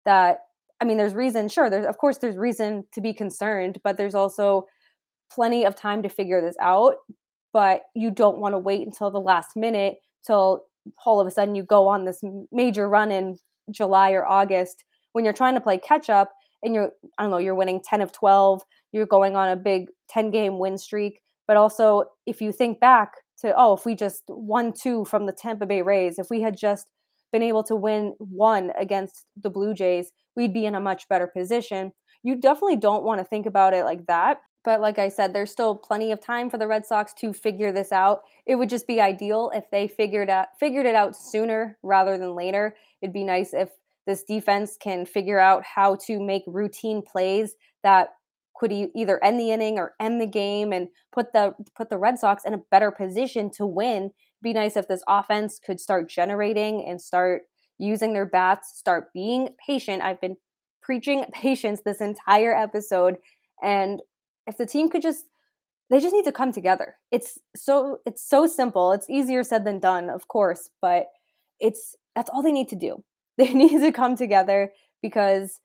that 0.07 0.39
I 0.81 0.87
mean, 0.87 0.97
there's 0.97 1.13
reason, 1.13 1.49
sure, 1.49 1.69
there's 1.69 1.87
of 1.87 1.99
course 1.99 2.19
there's 2.19 2.37
reason 2.37 2.85
to 2.95 3.01
be 3.01 3.13
concerned, 3.13 3.81
but 3.85 3.97
there's 3.97 4.15
also 4.15 4.67
plenty 5.31 5.67
of 5.67 5.77
time 5.77 6.03
to 6.03 6.09
figure 6.09 6.41
this 6.41 6.57
out. 6.61 6.95
But 7.53 7.83
you 7.95 8.11
don't 8.11 8.39
want 8.39 8.55
to 8.55 8.59
wait 8.59 8.87
until 8.87 9.11
the 9.11 9.21
last 9.21 9.57
minute 9.57 9.97
till 10.25 10.65
all 11.05 11.21
of 11.21 11.27
a 11.27 11.31
sudden 11.31 11.57
you 11.57 11.65
go 11.65 11.89
on 11.89 12.05
this 12.05 12.23
major 12.53 12.89
run 12.89 13.11
in 13.11 13.37
July 13.71 14.13
or 14.13 14.25
August 14.25 14.85
when 15.13 15.25
you're 15.25 15.35
trying 15.35 15.55
to 15.55 15.61
play 15.61 15.79
catch 15.79 16.11
up 16.11 16.33
and 16.63 16.75
you're 16.75 16.91
I 17.19 17.23
don't 17.23 17.31
know, 17.31 17.39
you're 17.39 17.55
winning 17.55 17.81
10 17.83 18.01
of 18.01 18.13
12, 18.13 18.63
you're 18.93 19.07
going 19.07 19.37
on 19.37 19.51
a 19.51 19.57
big 19.57 19.89
10 20.09 20.31
game 20.31 20.59
win 20.59 20.79
streak. 20.79 21.21
But 21.47 21.57
also 21.57 22.05
if 22.27 22.41
you 22.41 22.53
think 22.53 22.81
back 22.81 23.15
to, 23.41 23.55
oh, 23.57 23.75
if 23.75 23.85
we 23.85 23.95
just 23.95 24.23
won 24.29 24.73
two 24.73 25.05
from 25.07 25.27
the 25.27 25.33
Tampa 25.33 25.67
Bay 25.67 25.83
Rays, 25.83 26.19
if 26.19 26.31
we 26.31 26.41
had 26.41 26.57
just 26.57 26.87
been 27.33 27.43
able 27.43 27.63
to 27.65 27.77
win 27.77 28.15
one 28.19 28.73
against 28.79 29.27
the 29.41 29.51
Blue 29.51 29.75
Jays, 29.75 30.11
we'd 30.37 30.53
be 30.53 30.67
in 30.67 30.75
a 30.75 30.81
much 30.81 31.09
better 31.09 31.27
position. 31.27 31.93
You 32.23 32.37
definitely 32.37 32.77
don't 32.77 33.05
want 33.05 33.21
to 33.21 33.25
think 33.25 33.47
about 33.47 33.73
it 33.75 33.85
like 33.85 34.07
that. 34.07 34.39
But 34.63 34.81
like 34.81 34.99
I 34.99 35.09
said, 35.09 35.33
there's 35.33 35.51
still 35.51 35.75
plenty 35.75 36.13
of 36.13 36.21
time 36.21 36.51
for 36.51 36.59
the 36.59 36.67
Red 36.67 36.85
Sox 36.85 37.15
to 37.15 37.33
figure 37.33 37.73
this 37.73 37.93
out. 37.93 38.23
It 38.45 38.57
would 38.57 38.69
just 38.69 38.87
be 38.87 39.01
ideal 39.01 39.51
if 39.55 39.65
they 39.71 39.89
figured 39.89 40.29
out 40.29 40.49
figured 40.59 40.85
it 40.85 40.95
out 40.95 41.17
sooner 41.17 41.79
rather 41.83 42.19
than 42.19 42.35
later. 42.35 42.77
It'd 43.01 43.15
be 43.15 43.25
nice 43.25 43.55
if 43.55 43.71
this 44.11 44.25
defense 44.25 44.77
can 44.77 45.07
figure 45.07 45.39
out 45.39 45.63
how 45.63 45.95
to 45.95 46.19
make 46.19 46.43
routine 46.49 47.01
plays 47.01 47.55
that 47.85 48.09
could 48.57 48.73
either 48.73 49.23
end 49.23 49.39
the 49.39 49.53
inning 49.53 49.79
or 49.79 49.95
end 50.01 50.21
the 50.21 50.27
game 50.27 50.73
and 50.73 50.89
put 51.13 51.33
the 51.33 51.55
put 51.77 51.89
the 51.91 51.97
Red 51.97 52.19
Sox 52.19 52.45
in 52.45 52.55
a 52.55 52.63
better 52.73 52.91
position 52.91 53.51
to 53.53 53.65
win. 53.65 54.11
be 54.43 54.53
nice 54.53 54.77
if 54.77 54.89
this 54.89 55.05
offense 55.07 55.61
could 55.65 55.79
start 55.79 56.11
generating 56.11 56.85
and 56.89 57.01
start 57.01 57.43
using 57.79 58.13
their 58.13 58.27
bats, 58.27 58.77
start 58.77 59.13
being 59.15 59.51
patient. 59.65 60.03
I've 60.03 60.21
been 60.21 60.37
preaching 60.83 61.25
patience 61.33 61.83
this 61.85 62.01
entire 62.01 62.53
episode 62.53 63.17
and 63.63 64.03
if 64.49 64.57
the 64.59 64.67
team 64.67 64.91
could 64.91 65.03
just 65.03 65.27
they 65.89 66.01
just 66.01 66.15
need 66.15 66.25
to 66.25 66.33
come 66.33 66.53
together. 66.53 66.97
It's 67.13 67.39
so 67.55 67.99
it's 68.05 68.29
so 68.29 68.49
simple. 68.49 68.91
It's 68.93 69.09
easier 69.09 69.45
said 69.45 69.65
than 69.65 69.79
done, 69.79 70.11
of 70.11 70.27
course, 70.27 70.69
but 70.83 71.07
it's 71.61 71.95
that's 72.17 72.29
all 72.31 72.43
they 72.43 72.53
need 72.53 72.69
to 72.71 72.77
do. 72.77 73.05
They 73.41 73.55
need 73.55 73.81
to 73.81 73.91
come 73.91 74.17
together 74.17 74.71
because 75.01 75.61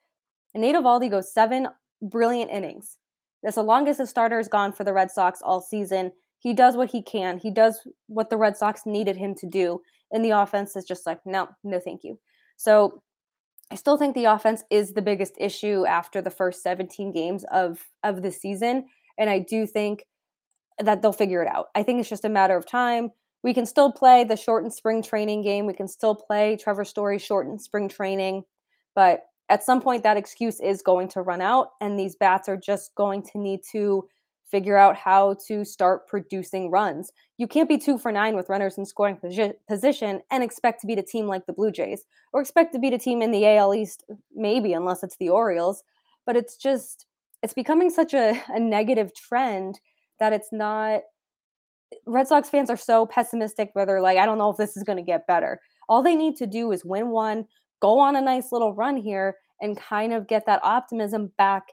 Nate 0.53 0.75
Eovaldi 0.75 1.11
goes 1.11 1.33
seven 1.33 1.67
brilliant 2.01 2.49
innings. 2.49 2.97
That's 3.43 3.55
the 3.55 3.63
longest 3.63 3.99
a 3.99 4.07
starter 4.07 4.37
has 4.37 4.47
gone 4.47 4.71
for 4.71 4.85
the 4.85 4.93
Red 4.93 5.11
Sox 5.11 5.41
all 5.43 5.59
season. 5.59 6.13
He 6.39 6.53
does 6.53 6.77
what 6.77 6.89
he 6.89 7.01
can. 7.01 7.37
He 7.37 7.51
does 7.51 7.85
what 8.07 8.29
the 8.29 8.37
Red 8.37 8.55
Sox 8.55 8.83
needed 8.85 9.17
him 9.17 9.35
to 9.35 9.45
do. 9.45 9.81
And 10.11 10.23
the 10.23 10.29
offense 10.29 10.77
is 10.77 10.85
just 10.85 11.05
like, 11.05 11.19
no, 11.25 11.49
no, 11.65 11.79
thank 11.79 12.03
you. 12.05 12.17
So 12.55 13.01
I 13.71 13.75
still 13.75 13.97
think 13.97 14.15
the 14.15 14.25
offense 14.25 14.63
is 14.69 14.93
the 14.93 15.01
biggest 15.01 15.33
issue 15.37 15.85
after 15.85 16.21
the 16.21 16.29
first 16.29 16.63
17 16.63 17.11
games 17.11 17.43
of 17.51 17.85
of 18.03 18.21
the 18.21 18.31
season. 18.31 18.85
And 19.17 19.29
I 19.29 19.39
do 19.39 19.67
think 19.67 20.05
that 20.79 21.01
they'll 21.01 21.11
figure 21.11 21.41
it 21.41 21.49
out. 21.49 21.67
I 21.75 21.83
think 21.83 21.99
it's 21.99 22.09
just 22.09 22.25
a 22.25 22.29
matter 22.29 22.55
of 22.55 22.65
time. 22.65 23.11
We 23.45 23.53
can 23.53 23.67
still 23.67 23.91
play 23.91 24.23
the 24.23 24.35
shortened 24.35 24.73
spring 24.73 25.03
training 25.03 25.43
game. 25.43 25.67
We 25.67 25.75
can 25.75 25.87
still 25.87 26.15
play 26.15 26.57
Trevor 26.59 26.83
Story 26.83 27.19
shortened 27.19 27.61
spring 27.61 27.87
training. 27.87 28.43
But 28.95 29.27
at 29.49 29.63
some 29.63 29.81
point, 29.81 30.01
that 30.01 30.17
excuse 30.17 30.59
is 30.59 30.81
going 30.81 31.09
to 31.09 31.21
run 31.21 31.41
out, 31.41 31.73
and 31.79 31.99
these 31.99 32.15
bats 32.15 32.49
are 32.49 32.57
just 32.57 32.95
going 32.95 33.21
to 33.21 33.37
need 33.37 33.59
to 33.71 34.09
figure 34.49 34.77
out 34.77 34.95
how 34.95 35.35
to 35.47 35.63
start 35.63 36.07
producing 36.07 36.71
runs. 36.71 37.11
You 37.37 37.45
can't 37.45 37.69
be 37.69 37.77
two 37.77 37.99
for 37.99 38.11
nine 38.11 38.35
with 38.35 38.49
runners 38.49 38.79
in 38.79 38.85
scoring 38.87 39.17
posi- 39.23 39.53
position 39.69 40.21
and 40.31 40.43
expect 40.43 40.81
to 40.81 40.87
beat 40.87 40.97
a 40.97 41.03
team 41.03 41.27
like 41.27 41.45
the 41.45 41.53
Blue 41.53 41.71
Jays 41.71 42.03
or 42.33 42.41
expect 42.41 42.73
to 42.73 42.79
beat 42.79 42.93
a 42.93 42.97
team 42.97 43.21
in 43.21 43.29
the 43.29 43.45
AL 43.45 43.75
East, 43.75 44.05
maybe, 44.33 44.73
unless 44.73 45.03
it's 45.03 45.17
the 45.17 45.29
Orioles. 45.29 45.83
But 46.25 46.35
it's 46.35 46.57
just, 46.57 47.05
it's 47.43 47.53
becoming 47.53 47.91
such 47.91 48.15
a, 48.15 48.41
a 48.49 48.59
negative 48.59 49.11
trend 49.13 49.79
that 50.19 50.33
it's 50.33 50.51
not. 50.51 51.03
Red 52.05 52.27
Sox 52.27 52.49
fans 52.49 52.69
are 52.69 52.77
so 52.77 53.05
pessimistic 53.05 53.69
where 53.73 53.85
they're 53.85 54.01
like, 54.01 54.17
I 54.17 54.25
don't 54.25 54.37
know 54.37 54.49
if 54.49 54.57
this 54.57 54.77
is 54.77 54.83
going 54.83 54.97
to 54.97 55.03
get 55.03 55.27
better. 55.27 55.59
All 55.89 56.01
they 56.01 56.15
need 56.15 56.35
to 56.37 56.47
do 56.47 56.71
is 56.71 56.85
win 56.85 57.09
one, 57.09 57.45
go 57.81 57.99
on 57.99 58.15
a 58.15 58.21
nice 58.21 58.51
little 58.51 58.73
run 58.73 58.97
here, 58.97 59.35
and 59.61 59.77
kind 59.77 60.13
of 60.13 60.27
get 60.27 60.45
that 60.45 60.59
optimism 60.63 61.31
back 61.37 61.63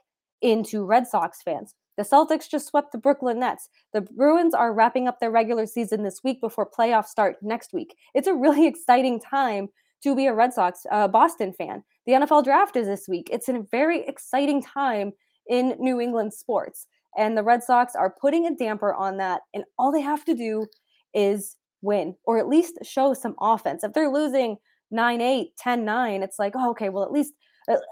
into 0.41 0.85
Red 0.85 1.07
Sox 1.07 1.41
fans. 1.43 1.75
The 1.97 2.03
Celtics 2.03 2.49
just 2.49 2.67
swept 2.67 2.91
the 2.91 2.97
Brooklyn 2.97 3.39
Nets. 3.39 3.69
The 3.93 4.01
Bruins 4.01 4.53
are 4.53 4.73
wrapping 4.73 5.07
up 5.07 5.19
their 5.19 5.31
regular 5.31 5.65
season 5.65 6.03
this 6.03 6.21
week 6.23 6.41
before 6.41 6.69
playoffs 6.69 7.07
start 7.07 7.37
next 7.41 7.73
week. 7.73 7.95
It's 8.13 8.27
a 8.27 8.33
really 8.33 8.67
exciting 8.73 9.19
time 9.19 9.69
to 10.03 10.15
be 10.15 10.25
a 10.25 10.33
Red 10.33 10.53
Sox 10.53 10.85
uh, 10.91 11.07
Boston 11.07 11.53
fan. 11.53 11.83
The 12.05 12.13
NFL 12.13 12.43
draft 12.43 12.75
is 12.75 12.87
this 12.87 13.07
week. 13.07 13.29
It's 13.31 13.47
a 13.47 13.63
very 13.71 14.05
exciting 14.05 14.61
time 14.61 15.13
in 15.47 15.75
New 15.79 16.01
England 16.01 16.33
sports. 16.33 16.87
And 17.17 17.37
the 17.37 17.43
Red 17.43 17.63
Sox 17.63 17.95
are 17.95 18.15
putting 18.19 18.45
a 18.47 18.55
damper 18.55 18.93
on 18.93 19.17
that. 19.17 19.41
And 19.53 19.63
all 19.77 19.91
they 19.91 20.01
have 20.01 20.25
to 20.25 20.35
do 20.35 20.67
is 21.13 21.55
win 21.81 22.15
or 22.25 22.37
at 22.37 22.47
least 22.47 22.79
show 22.83 23.13
some 23.13 23.35
offense. 23.39 23.83
If 23.83 23.93
they're 23.93 24.09
losing 24.09 24.57
9 24.91 25.21
8, 25.21 25.57
10 25.57 25.85
9, 25.85 26.23
it's 26.23 26.39
like, 26.39 26.53
oh, 26.55 26.71
okay, 26.71 26.89
well, 26.89 27.03
at 27.03 27.11
least. 27.11 27.33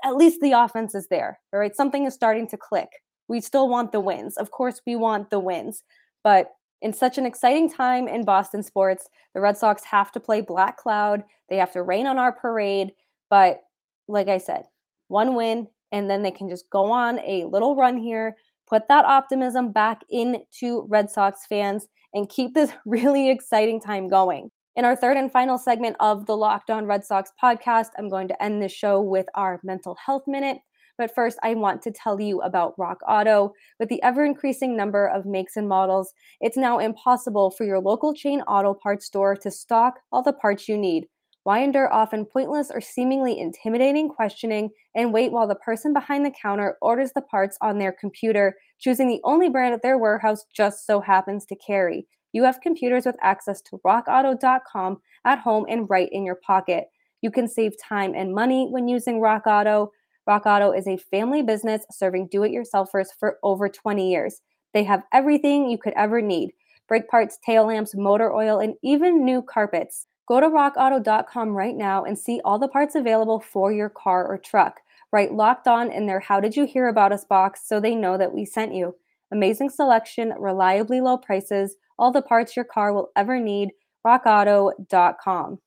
At 0.03 0.17
least 0.17 0.41
the 0.41 0.51
offense 0.51 0.93
is 0.95 1.07
there. 1.07 1.39
All 1.53 1.59
right. 1.61 1.73
Something 1.73 2.05
is 2.05 2.13
starting 2.13 2.45
to 2.49 2.57
click. 2.57 2.89
We 3.29 3.39
still 3.39 3.69
want 3.69 3.93
the 3.93 4.01
wins. 4.01 4.35
Of 4.35 4.51
course, 4.51 4.81
we 4.85 4.97
want 4.97 5.29
the 5.29 5.39
wins. 5.39 5.83
But 6.25 6.51
In 6.81 6.93
such 6.93 7.17
an 7.19 7.27
exciting 7.27 7.71
time 7.71 8.07
in 8.07 8.25
Boston 8.25 8.63
sports, 8.63 9.07
the 9.35 9.41
Red 9.41 9.55
Sox 9.57 9.83
have 9.85 10.11
to 10.13 10.19
play 10.19 10.41
Black 10.41 10.77
Cloud. 10.77 11.23
They 11.47 11.57
have 11.57 11.71
to 11.73 11.83
rain 11.83 12.07
on 12.07 12.17
our 12.17 12.31
parade. 12.31 12.91
But 13.29 13.61
like 14.07 14.27
I 14.27 14.39
said, 14.39 14.63
one 15.07 15.35
win, 15.35 15.67
and 15.91 16.09
then 16.09 16.23
they 16.23 16.31
can 16.31 16.49
just 16.49 16.69
go 16.71 16.91
on 16.91 17.19
a 17.19 17.45
little 17.45 17.75
run 17.75 17.97
here, 17.97 18.35
put 18.71 18.87
that 18.87 19.05
optimism 19.05 19.71
back 19.71 20.01
into 20.09 20.85
Red 20.87 21.09
Sox 21.09 21.45
fans, 21.47 21.87
and 22.13 22.29
keep 22.29 22.53
this 22.53 22.71
really 22.85 23.29
exciting 23.29 23.81
time 23.81 24.07
going. 24.07 24.49
In 24.77 24.85
our 24.85 24.95
third 24.95 25.17
and 25.17 25.31
final 25.31 25.57
segment 25.57 25.97
of 25.99 26.25
the 26.25 26.37
Locked 26.37 26.69
On 26.69 26.85
Red 26.85 27.03
Sox 27.03 27.31
podcast, 27.41 27.87
I'm 27.97 28.07
going 28.07 28.29
to 28.29 28.43
end 28.43 28.61
this 28.61 28.71
show 28.71 29.01
with 29.01 29.25
our 29.35 29.59
mental 29.63 29.97
health 30.03 30.23
minute. 30.27 30.59
But 30.97 31.13
first, 31.13 31.37
I 31.43 31.55
want 31.55 31.81
to 31.81 31.91
tell 31.91 32.21
you 32.21 32.41
about 32.41 32.77
Rock 32.77 32.99
Auto. 33.07 33.53
With 33.79 33.89
the 33.89 34.01
ever 34.03 34.23
increasing 34.23 34.77
number 34.77 35.07
of 35.07 35.25
makes 35.25 35.57
and 35.57 35.67
models, 35.67 36.13
it's 36.39 36.57
now 36.57 36.79
impossible 36.79 37.51
for 37.51 37.65
your 37.65 37.79
local 37.79 38.13
chain 38.13 38.41
auto 38.41 38.73
parts 38.73 39.07
store 39.07 39.35
to 39.37 39.51
stock 39.51 39.99
all 40.11 40.21
the 40.21 40.31
parts 40.31 40.69
you 40.69 40.77
need. 40.77 41.07
Why 41.43 41.63
endure 41.63 41.91
often 41.91 42.25
pointless 42.25 42.69
or 42.71 42.81
seemingly 42.81 43.39
intimidating 43.39 44.09
questioning 44.09 44.69
and 44.95 45.11
wait 45.11 45.31
while 45.31 45.47
the 45.47 45.55
person 45.55 45.91
behind 45.91 46.23
the 46.23 46.33
counter 46.39 46.77
orders 46.81 47.11
the 47.13 47.21
parts 47.21 47.57
on 47.61 47.79
their 47.79 47.91
computer, 47.91 48.55
choosing 48.79 49.07
the 49.07 49.21
only 49.23 49.49
brand 49.49 49.73
that 49.73 49.81
their 49.81 49.97
warehouse 49.97 50.45
just 50.53 50.85
so 50.85 51.01
happens 51.01 51.45
to 51.47 51.55
carry? 51.55 52.07
You 52.31 52.43
have 52.43 52.61
computers 52.61 53.05
with 53.05 53.15
access 53.21 53.61
to 53.63 53.81
rockauto.com 53.85 55.01
at 55.25 55.39
home 55.39 55.65
and 55.67 55.89
right 55.89 56.09
in 56.11 56.25
your 56.25 56.39
pocket. 56.45 56.85
You 57.21 57.31
can 57.31 57.47
save 57.47 57.73
time 57.81 58.13
and 58.15 58.33
money 58.33 58.67
when 58.69 58.87
using 58.87 59.19
Rock 59.19 59.47
Auto. 59.47 59.91
Rock 60.27 60.45
Auto 60.45 60.71
is 60.71 60.87
a 60.87 60.97
family 60.97 61.41
business 61.41 61.83
serving 61.91 62.27
do 62.27 62.43
it 62.43 62.51
yourselfers 62.51 63.07
for 63.19 63.37
over 63.41 63.67
20 63.67 64.11
years. 64.11 64.41
They 64.73 64.83
have 64.83 65.03
everything 65.11 65.69
you 65.69 65.77
could 65.77 65.93
ever 65.95 66.21
need 66.21 66.51
brake 66.87 67.07
parts, 67.07 67.39
tail 67.45 67.67
lamps, 67.67 67.95
motor 67.95 68.33
oil, 68.33 68.59
and 68.59 68.75
even 68.83 69.23
new 69.23 69.41
carpets. 69.41 70.07
Go 70.31 70.39
to 70.39 70.47
rockauto.com 70.47 71.49
right 71.49 71.75
now 71.75 72.05
and 72.05 72.17
see 72.17 72.39
all 72.45 72.57
the 72.57 72.69
parts 72.69 72.95
available 72.95 73.41
for 73.41 73.73
your 73.73 73.89
car 73.89 74.25
or 74.25 74.37
truck. 74.37 74.79
Write 75.11 75.33
locked 75.33 75.67
on 75.67 75.91
in 75.91 76.05
their 76.05 76.21
How 76.21 76.39
Did 76.39 76.55
You 76.55 76.65
Hear 76.65 76.87
About 76.87 77.11
Us 77.11 77.25
box 77.25 77.67
so 77.67 77.81
they 77.81 77.95
know 77.95 78.17
that 78.17 78.33
we 78.33 78.45
sent 78.45 78.73
you. 78.73 78.95
Amazing 79.33 79.71
selection, 79.71 80.33
reliably 80.39 81.01
low 81.01 81.17
prices, 81.17 81.75
all 81.99 82.13
the 82.13 82.21
parts 82.21 82.55
your 82.55 82.63
car 82.63 82.93
will 82.93 83.09
ever 83.17 83.41
need. 83.41 83.71
RockAuto.com. 84.07 85.59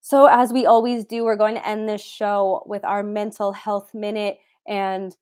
So, 0.00 0.26
as 0.26 0.52
we 0.52 0.66
always 0.66 1.04
do, 1.04 1.22
we're 1.22 1.36
going 1.36 1.54
to 1.54 1.68
end 1.68 1.88
this 1.88 2.02
show 2.02 2.64
with 2.66 2.84
our 2.84 3.04
mental 3.04 3.52
health 3.52 3.94
minute. 3.94 4.38
And 4.66 5.16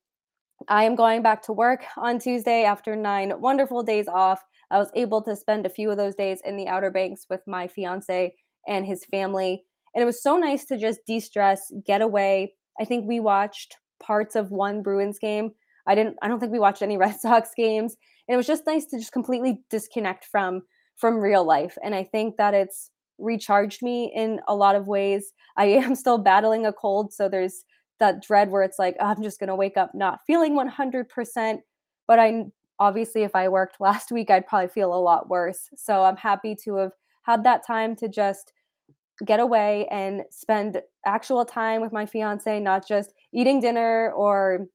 I 0.69 0.85
am 0.85 0.95
going 0.95 1.21
back 1.21 1.43
to 1.43 1.53
work 1.53 1.83
on 1.97 2.17
Tuesday 2.17 2.63
after 2.63 2.95
nine 2.95 3.39
wonderful 3.39 3.83
days 3.83 4.07
off. 4.07 4.43
I 4.71 4.79
was 4.79 4.89
able 4.95 5.21
to 5.21 5.35
spend 5.35 5.67
a 5.67 5.69
few 5.69 5.91
of 5.91 5.97
those 5.97 6.15
days 6.15 6.41
in 6.43 6.57
the 6.57 6.67
Outer 6.67 6.89
Banks 6.89 7.27
with 7.29 7.45
my 7.45 7.67
fiance 7.67 8.33
and 8.67 8.85
his 8.85 9.05
family. 9.05 9.63
And 9.95 10.01
it 10.01 10.05
was 10.05 10.21
so 10.21 10.37
nice 10.37 10.65
to 10.65 10.77
just 10.77 10.99
de 11.07 11.19
stress, 11.19 11.71
get 11.85 12.01
away. 12.01 12.53
I 12.79 12.85
think 12.85 13.07
we 13.07 13.19
watched 13.19 13.77
parts 13.99 14.35
of 14.35 14.51
one 14.51 14.83
Bruins 14.83 15.17
game. 15.19 15.51
I 15.87 15.95
didn't, 15.95 16.17
I 16.21 16.27
don't 16.27 16.39
think 16.39 16.51
we 16.51 16.59
watched 16.59 16.81
any 16.81 16.97
Red 16.97 17.19
Sox 17.19 17.51
games. 17.55 17.95
And 18.27 18.33
it 18.33 18.37
was 18.37 18.47
just 18.47 18.67
nice 18.67 18.85
to 18.87 18.99
just 18.99 19.11
completely 19.11 19.63
disconnect 19.69 20.25
from 20.25 20.63
from 20.97 21.17
real 21.17 21.45
life. 21.45 21.77
And 21.83 21.93
I 21.93 22.03
think 22.03 22.37
that 22.37 22.55
it's 22.55 22.89
recharged 23.19 23.83
me 23.83 24.11
in 24.15 24.41
a 24.47 24.55
lot 24.55 24.75
of 24.75 24.87
ways. 24.87 25.31
I 25.55 25.65
am 25.65 25.95
still 25.95 26.17
battling 26.17 26.65
a 26.65 26.73
cold, 26.73 27.13
so 27.13 27.29
there's 27.29 27.63
that 27.99 28.21
dread 28.21 28.51
where 28.51 28.61
it's 28.61 28.77
like 28.77 28.95
oh, 28.99 29.05
I'm 29.05 29.23
just 29.23 29.39
going 29.39 29.47
to 29.47 29.55
wake 29.55 29.77
up 29.77 29.95
not 29.95 30.19
feeling 30.27 30.53
100%, 30.53 31.59
but 32.07 32.19
I 32.19 32.45
obviously 32.79 33.23
if 33.23 33.35
I 33.35 33.47
worked 33.47 33.81
last 33.81 34.11
week 34.11 34.29
I'd 34.29 34.45
probably 34.45 34.67
feel 34.67 34.93
a 34.93 35.01
lot 35.01 35.29
worse. 35.29 35.69
So 35.75 36.03
I'm 36.03 36.17
happy 36.17 36.55
to 36.63 36.75
have 36.75 36.91
had 37.23 37.43
that 37.43 37.65
time 37.65 37.95
to 37.97 38.07
just 38.07 38.53
get 39.25 39.39
away 39.39 39.87
and 39.91 40.23
spend 40.29 40.81
actual 41.05 41.45
time 41.45 41.81
with 41.81 41.91
my 41.91 42.05
fiance, 42.05 42.59
not 42.59 42.87
just 42.87 43.13
eating 43.33 43.59
dinner 43.59 44.11
or 44.11 44.67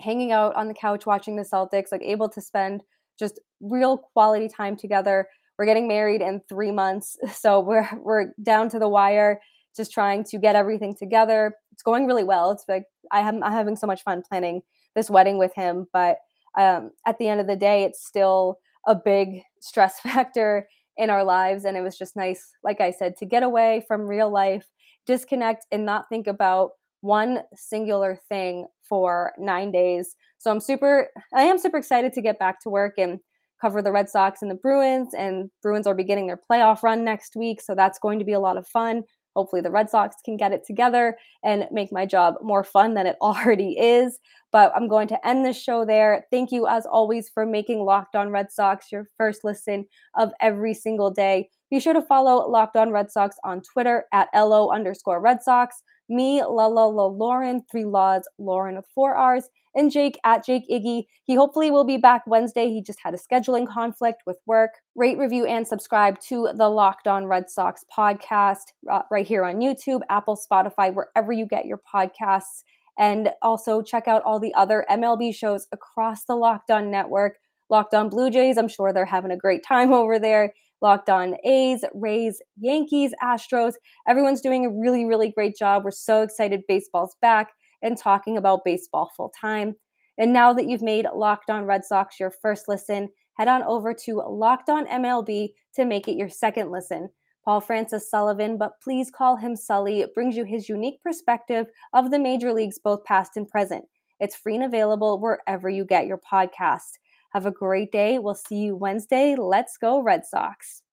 hanging 0.00 0.32
out 0.32 0.54
on 0.56 0.68
the 0.68 0.74
couch 0.74 1.06
watching 1.06 1.36
the 1.36 1.42
Celtics, 1.42 1.92
like 1.92 2.02
able 2.02 2.28
to 2.28 2.40
spend 2.40 2.82
just 3.18 3.40
real 3.60 3.98
quality 3.98 4.48
time 4.48 4.76
together. 4.76 5.28
We're 5.58 5.66
getting 5.66 5.88
married 5.88 6.22
in 6.22 6.40
3 6.48 6.72
months, 6.72 7.16
so 7.34 7.60
we're 7.60 7.88
we're 7.98 8.32
down 8.42 8.68
to 8.70 8.78
the 8.78 8.88
wire 8.88 9.40
just 9.76 9.92
trying 9.92 10.24
to 10.24 10.38
get 10.38 10.56
everything 10.56 10.96
together. 10.96 11.54
It's 11.72 11.82
going 11.82 12.06
really 12.06 12.24
well. 12.24 12.50
It's 12.50 12.64
like 12.68 12.84
I 13.12 13.20
am 13.20 13.42
I'm 13.42 13.52
having 13.52 13.76
so 13.76 13.86
much 13.86 14.02
fun 14.02 14.22
planning 14.28 14.62
this 14.94 15.10
wedding 15.10 15.38
with 15.38 15.54
him, 15.54 15.86
but 15.92 16.18
um, 16.58 16.90
at 17.06 17.18
the 17.18 17.28
end 17.28 17.40
of 17.40 17.46
the 17.46 17.56
day, 17.56 17.84
it's 17.84 18.04
still 18.04 18.58
a 18.86 18.94
big 18.94 19.42
stress 19.60 20.00
factor 20.02 20.66
in 20.96 21.10
our 21.10 21.24
lives. 21.24 21.64
And 21.64 21.76
it 21.76 21.82
was 21.82 21.96
just 21.96 22.16
nice, 22.16 22.50
like 22.62 22.80
I 22.80 22.90
said, 22.90 23.16
to 23.18 23.26
get 23.26 23.42
away 23.42 23.84
from 23.88 24.02
real 24.02 24.30
life, 24.30 24.66
disconnect, 25.06 25.66
and 25.70 25.84
not 25.84 26.08
think 26.08 26.26
about 26.26 26.72
one 27.00 27.40
singular 27.54 28.18
thing 28.28 28.66
for 28.88 29.32
nine 29.38 29.70
days. 29.70 30.16
So 30.38 30.50
I'm 30.50 30.60
super, 30.60 31.08
I 31.34 31.42
am 31.42 31.58
super 31.58 31.78
excited 31.78 32.12
to 32.14 32.22
get 32.22 32.38
back 32.38 32.60
to 32.62 32.70
work 32.70 32.94
and 32.98 33.20
cover 33.60 33.82
the 33.82 33.92
Red 33.92 34.08
Sox 34.08 34.42
and 34.42 34.50
the 34.50 34.56
Bruins. 34.56 35.14
And 35.14 35.50
Bruins 35.62 35.86
are 35.86 35.94
beginning 35.94 36.26
their 36.26 36.40
playoff 36.50 36.82
run 36.82 37.04
next 37.04 37.36
week. 37.36 37.60
So 37.60 37.74
that's 37.74 37.98
going 37.98 38.18
to 38.18 38.24
be 38.24 38.32
a 38.32 38.40
lot 38.40 38.56
of 38.56 38.66
fun. 38.66 39.04
Hopefully, 39.36 39.62
the 39.62 39.70
Red 39.70 39.90
Sox 39.90 40.16
can 40.24 40.36
get 40.36 40.52
it 40.52 40.66
together 40.66 41.16
and 41.44 41.66
make 41.70 41.92
my 41.92 42.06
job 42.06 42.34
more 42.42 42.64
fun 42.64 42.94
than 42.94 43.06
it 43.06 43.16
already 43.22 43.78
is. 43.78 44.18
But 44.52 44.72
I'm 44.74 44.88
going 44.88 45.08
to 45.08 45.26
end 45.26 45.44
this 45.44 45.60
show 45.60 45.84
there. 45.84 46.26
Thank 46.30 46.50
you, 46.50 46.66
as 46.66 46.84
always, 46.86 47.28
for 47.28 47.46
making 47.46 47.84
Locked 47.84 48.16
On 48.16 48.30
Red 48.30 48.50
Sox 48.50 48.90
your 48.90 49.08
first 49.16 49.44
listen 49.44 49.86
of 50.16 50.32
every 50.40 50.74
single 50.74 51.10
day. 51.10 51.48
Be 51.70 51.78
sure 51.78 51.94
to 51.94 52.02
follow 52.02 52.48
Locked 52.48 52.76
On 52.76 52.90
Red 52.90 53.12
Sox 53.12 53.36
on 53.44 53.62
Twitter 53.62 54.06
at 54.12 54.28
LO 54.34 54.70
underscore 54.70 55.20
Red 55.20 55.42
Sox 55.42 55.82
me, 56.10 56.42
Lala 56.42 56.68
La 56.68 56.86
La 56.86 57.06
Lauren, 57.06 57.62
three 57.70 57.84
laws, 57.84 58.28
Lauren 58.38 58.76
with 58.76 58.86
four 58.94 59.14
R's, 59.14 59.48
and 59.74 59.90
Jake 59.90 60.18
at 60.24 60.44
Jake 60.44 60.68
Iggy. 60.70 61.04
He 61.24 61.34
hopefully 61.34 61.70
will 61.70 61.84
be 61.84 61.96
back 61.96 62.22
Wednesday. 62.26 62.68
He 62.68 62.82
just 62.82 62.98
had 63.02 63.14
a 63.14 63.18
scheduling 63.18 63.68
conflict 63.68 64.22
with 64.26 64.38
work. 64.46 64.70
Rate, 64.94 65.18
review, 65.18 65.46
and 65.46 65.66
subscribe 65.66 66.18
to 66.28 66.48
the 66.54 66.68
Locked 66.68 67.06
On 67.06 67.26
Red 67.26 67.48
Sox 67.50 67.84
podcast 67.96 68.72
uh, 68.90 69.02
right 69.10 69.26
here 69.26 69.44
on 69.44 69.56
YouTube, 69.56 70.00
Apple, 70.10 70.38
Spotify, 70.38 70.92
wherever 70.92 71.32
you 71.32 71.46
get 71.46 71.66
your 71.66 71.80
podcasts. 71.92 72.64
And 72.98 73.30
also 73.40 73.80
check 73.80 74.08
out 74.08 74.22
all 74.24 74.40
the 74.40 74.54
other 74.54 74.84
MLB 74.90 75.34
shows 75.34 75.66
across 75.72 76.24
the 76.24 76.34
Locked 76.34 76.70
On 76.70 76.90
network. 76.90 77.36
Locked 77.70 77.94
On 77.94 78.08
Blue 78.08 78.30
Jays, 78.30 78.58
I'm 78.58 78.68
sure 78.68 78.92
they're 78.92 79.04
having 79.04 79.30
a 79.30 79.36
great 79.36 79.64
time 79.64 79.92
over 79.92 80.18
there. 80.18 80.52
Locked 80.82 81.10
On 81.10 81.36
A's, 81.44 81.84
Rays, 81.94 82.40
Yankees, 82.58 83.12
Astros. 83.22 83.74
Everyone's 84.08 84.40
doing 84.40 84.64
a 84.64 84.70
really, 84.70 85.04
really 85.04 85.30
great 85.30 85.54
job. 85.56 85.84
We're 85.84 85.90
so 85.90 86.22
excited 86.22 86.62
baseball's 86.66 87.14
back 87.20 87.50
and 87.82 87.96
talking 87.96 88.36
about 88.36 88.64
baseball 88.64 89.10
full 89.16 89.32
time. 89.40 89.74
And 90.18 90.32
now 90.32 90.52
that 90.52 90.66
you've 90.66 90.82
made 90.82 91.06
Locked 91.14 91.50
On 91.50 91.64
Red 91.64 91.84
Sox 91.84 92.20
your 92.20 92.30
first 92.42 92.68
listen, 92.68 93.08
head 93.34 93.48
on 93.48 93.62
over 93.62 93.94
to 93.94 94.22
Locked 94.28 94.68
On 94.68 94.86
MLB 94.86 95.54
to 95.76 95.84
make 95.84 96.08
it 96.08 96.16
your 96.16 96.28
second 96.28 96.70
listen. 96.70 97.08
Paul 97.44 97.60
Francis 97.60 98.10
Sullivan, 98.10 98.58
but 98.58 98.80
please 98.82 99.10
call 99.10 99.36
him 99.36 99.56
Sully, 99.56 100.04
brings 100.14 100.36
you 100.36 100.44
his 100.44 100.68
unique 100.68 101.02
perspective 101.02 101.66
of 101.94 102.10
the 102.10 102.18
major 102.18 102.52
leagues, 102.52 102.78
both 102.78 103.04
past 103.04 103.36
and 103.36 103.48
present. 103.48 103.84
It's 104.20 104.36
free 104.36 104.56
and 104.56 104.64
available 104.64 105.18
wherever 105.18 105.70
you 105.70 105.84
get 105.86 106.06
your 106.06 106.18
podcast. 106.18 106.98
Have 107.32 107.46
a 107.46 107.50
great 107.50 107.92
day. 107.92 108.18
We'll 108.18 108.34
see 108.34 108.56
you 108.56 108.76
Wednesday. 108.76 109.36
Let's 109.36 109.78
go, 109.78 110.02
Red 110.02 110.26
Sox. 110.26 110.82